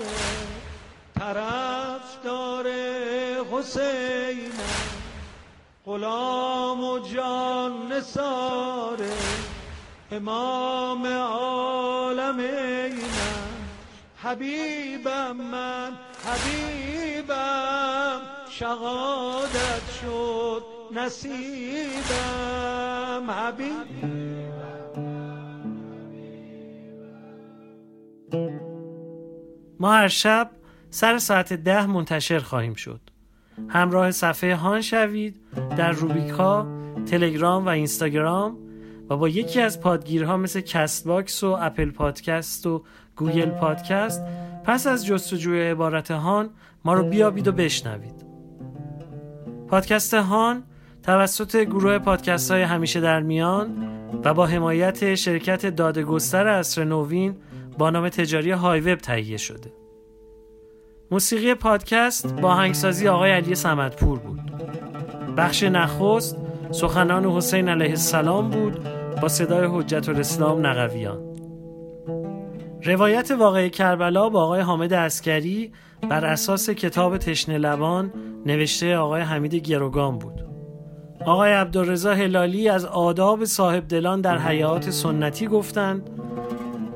طرف 1.15 2.25
داره 2.25 3.37
حسین 3.53 4.53
غلام 5.85 6.85
و 6.85 6.99
جان 6.99 7.93
نساره 7.93 9.13
امام 10.11 11.07
عالمینه 11.07 12.53
حبیبم 14.33 15.37
من 15.37 15.93
حبیبم 16.25 18.21
شهادت 18.51 19.91
شد 20.03 20.63
نصیبم. 20.97 21.31
حبیب. 23.31 23.87
ما 29.81 29.93
هر 29.93 30.09
شب 30.09 30.51
سر 30.91 31.19
ساعت 31.19 31.53
ده 31.53 31.87
منتشر 31.87 32.39
خواهیم 32.39 32.75
شد. 32.75 33.01
همراه 33.69 34.11
صفحه 34.11 34.55
هان 34.55 34.81
شوید 34.81 35.41
در 35.77 35.93
روبیکا، 35.93 36.67
تلگرام 37.07 37.67
و 37.67 37.69
اینستاگرام 37.69 38.59
و 39.11 39.17
با 39.17 39.29
یکی 39.29 39.61
از 39.61 39.81
پادگیرها 39.81 40.37
مثل 40.37 40.61
Castbox 40.61 41.45
و 41.45 41.57
Apple 41.61 41.91
Podcast 41.91 42.67
و 42.67 42.85
Google 43.23 43.51
Podcast 43.51 44.23
پس 44.65 44.87
از 44.87 45.07
جستجوی 45.07 45.71
عبارت 45.71 46.11
هان 46.11 46.51
ما 46.85 46.95
رو 46.95 47.03
بیابید 47.03 47.49
و 47.49 47.53
بشنوید. 47.53 48.25
پادکست 49.69 50.15
هان 50.15 50.63
توسط 51.03 51.57
گروه 51.57 51.99
پادکست 51.99 52.51
های 52.51 52.63
همیشه 52.63 53.01
در 53.01 53.21
میان 53.21 53.89
و 54.25 54.35
با 54.35 54.47
حمایت 54.47 55.15
شرکت 55.15 55.67
دادگستر 55.67 56.47
عصر 56.47 56.85
نوین 56.85 57.37
با 57.79 57.91
نام 57.91 58.09
تجاری 58.09 58.51
HiWEB 58.51 58.99
تهیه 58.99 59.37
شده. 59.37 59.73
موسیقی 61.11 61.55
پادکست 61.55 62.35
با 62.35 62.55
هنگسازی 62.55 63.09
آقای 63.09 63.31
علی 63.31 63.55
سمدپور 63.55 64.19
بود. 64.19 64.41
بخش 65.37 65.63
نخست 65.63 66.37
سخنان 66.71 67.25
حسین 67.25 67.69
علیه 67.69 67.91
السلام 67.91 68.51
بود 68.51 68.79
با 69.23 69.29
صدای 69.29 69.69
حجت 69.71 70.09
الاسلام 70.09 70.67
نقویان. 70.67 71.32
روایت 72.85 73.31
واقعی 73.31 73.71
کربلا 73.71 74.29
با 74.29 74.43
آقای 74.43 74.61
حامد 74.61 74.93
اسکری 74.93 75.73
بر 76.09 76.25
اساس 76.25 76.71
کتاب 76.71 77.19
تشنه 77.19 77.59
لبان 77.59 78.13
نوشته 78.47 78.97
آقای 78.97 79.23
حمید 79.23 79.55
گروگان 79.55 80.19
بود. 80.19 80.47
آقای 81.25 81.53
عبدالرضا 81.53 82.15
هلالی 82.15 82.69
از 82.69 82.85
آداب 82.85 83.45
صاحب 83.45 83.89
دلان 83.89 84.21
در 84.21 84.39
حیات 84.39 84.91
سنتی 84.91 85.47
گفتند 85.47 86.11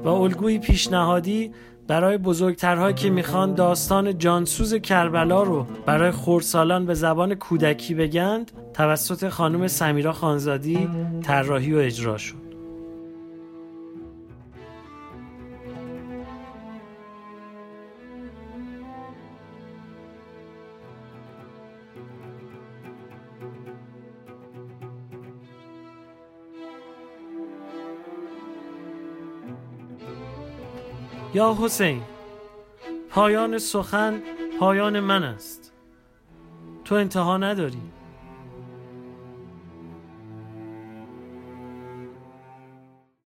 و 0.04 0.08
الگوی 0.08 0.58
پیشنهادی 0.58 1.52
برای 1.88 2.18
بزرگترها 2.18 2.92
که 2.92 3.10
می‌خوان 3.10 3.54
داستان 3.54 4.18
جانسوز 4.18 4.74
کربلا 4.74 5.42
رو 5.42 5.66
برای 5.86 6.10
خورسالان 6.10 6.86
به 6.86 6.94
زبان 6.94 7.34
کودکی 7.34 7.94
بگند 7.94 8.52
توسط 8.74 9.28
خانم 9.28 9.66
سمیرا 9.66 10.12
خانزادی 10.12 10.88
طراحی 11.22 11.74
و 11.74 11.78
اجرا 11.78 12.18
شد. 12.18 12.45
یا 31.36 31.56
حسین 31.60 32.02
پایان 33.10 33.58
سخن 33.58 34.22
پایان 34.60 35.00
من 35.00 35.22
است. 35.22 35.72
تو 36.84 36.94
انتها 36.94 37.36
نداری. 37.36 37.82